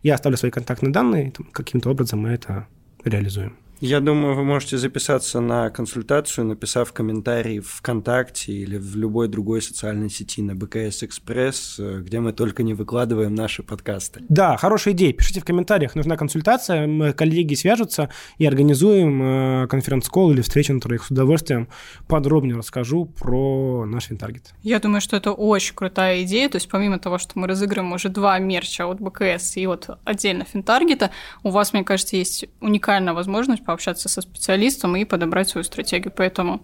я 0.03 0.15
оставлю 0.15 0.39
свои 0.39 0.51
контактные 0.51 0.93
данные, 0.93 1.33
каким-то 1.53 1.91
образом 1.91 2.21
мы 2.21 2.31
это 2.31 2.67
реализуем. 3.05 3.57
Я 3.81 4.01
думаю, 4.01 4.35
вы 4.35 4.45
можете 4.45 4.77
записаться 4.77 5.41
на 5.41 5.71
консультацию, 5.71 6.45
написав 6.45 6.93
комментарий 6.93 7.61
в 7.61 7.69
ВКонтакте 7.69 8.53
или 8.53 8.77
в 8.77 8.95
любой 8.95 9.27
другой 9.27 9.63
социальной 9.63 10.11
сети 10.11 10.43
на 10.43 10.55
БКС 10.55 11.03
Экспресс, 11.03 11.77
э, 11.79 12.01
где 12.03 12.21
мы 12.21 12.35
только 12.35 12.63
не 12.63 12.75
выкладываем 12.75 13.35
наши 13.35 13.63
подкасты. 13.63 14.23
Да, 14.29 14.59
хорошая 14.59 14.93
идея. 14.93 15.15
Пишите 15.15 15.41
в 15.41 15.47
комментариях, 15.47 15.95
нужна 15.95 16.19
консультация, 16.19 16.87
мы, 16.87 17.15
коллеги 17.15 17.55
свяжутся 17.55 18.11
и 18.37 18.45
организуем 18.45 19.63
э, 19.63 19.67
конференц-колл 19.69 20.33
или 20.33 20.43
встречу, 20.43 20.75
на 20.75 20.81
я 20.81 20.99
с 20.99 21.11
удовольствием 21.11 21.69
подробнее 22.07 22.57
расскажу 22.57 23.07
про 23.07 23.87
наш 23.87 24.05
финтаргет. 24.05 24.53
Я 24.63 24.79
думаю, 24.79 25.01
что 25.01 25.17
это 25.17 25.33
очень 25.33 25.75
крутая 25.75 26.23
идея. 26.25 26.51
То 26.51 26.57
есть 26.57 26.69
помимо 26.69 26.99
того, 26.99 27.17
что 27.17 27.39
мы 27.39 27.47
разыгрываем 27.47 27.95
уже 27.95 28.11
два 28.11 28.39
мерча 28.41 28.87
от 28.87 29.01
БКС 29.01 29.57
и 29.57 29.67
от 29.67 29.89
отдельно 30.05 30.45
финтаргета, 30.45 31.13
у 31.43 31.49
вас, 31.49 31.73
мне 31.73 31.83
кажется, 31.83 32.17
есть 32.17 32.45
уникальная 32.61 33.15
возможность 33.15 33.65
пообщаться 33.71 34.09
со 34.09 34.21
специалистом 34.21 34.97
и 34.97 35.05
подобрать 35.05 35.49
свою 35.49 35.65
стратегию. 35.65 36.13
Поэтому, 36.15 36.61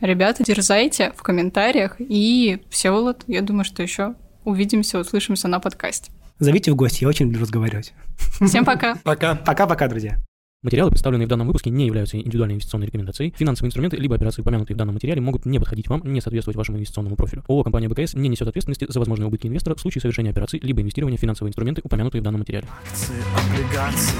ребята, 0.00 0.42
дерзайте 0.42 1.12
в 1.14 1.22
комментариях. 1.22 1.96
И, 1.98 2.62
Всеволод, 2.70 3.24
я 3.26 3.42
думаю, 3.42 3.64
что 3.64 3.82
еще 3.82 4.14
увидимся, 4.44 4.98
услышимся 4.98 5.46
на 5.46 5.60
подкасте. 5.60 6.10
Зовите 6.38 6.72
в 6.72 6.76
гости, 6.76 7.02
я 7.02 7.08
очень 7.08 7.26
люблю 7.26 7.42
разговаривать. 7.42 7.92
Всем 8.40 8.64
пока. 8.64 8.94
Пока. 9.04 9.34
Пока-пока, 9.34 9.88
друзья. 9.88 10.18
Материалы, 10.62 10.90
представленные 10.90 11.26
в 11.26 11.28
данном 11.28 11.46
выпуске, 11.46 11.68
не 11.68 11.86
являются 11.86 12.16
индивидуальной 12.16 12.54
инвестиционной 12.54 12.86
рекомендацией. 12.86 13.34
Финансовые 13.36 13.68
инструменты 13.68 13.96
либо 13.98 14.16
операции, 14.16 14.40
упомянутые 14.40 14.74
в 14.74 14.78
данном 14.78 14.94
материале, 14.94 15.20
могут 15.20 15.44
не 15.44 15.58
подходить 15.58 15.88
вам, 15.88 16.00
не 16.04 16.20
соответствовать 16.22 16.56
вашему 16.56 16.78
инвестиционному 16.78 17.14
профилю. 17.14 17.44
ООО 17.46 17.62
«Компания 17.62 17.88
БКС» 17.88 18.14
не 18.14 18.28
несет 18.28 18.48
ответственности 18.48 18.86
за 18.88 18.98
возможные 18.98 19.28
убытки 19.28 19.46
инвестора 19.46 19.74
в 19.74 19.80
случае 19.80 20.00
совершения 20.00 20.30
операций 20.30 20.58
либо 20.60 20.80
инвестирования 20.80 21.18
в 21.18 21.20
финансовые 21.20 21.50
инструменты, 21.50 21.82
упомянутые 21.84 22.22
в 22.22 22.24
данном 22.24 22.40
материале. 22.40 22.66
Акции, 22.90 23.14
облигации, 23.36 24.16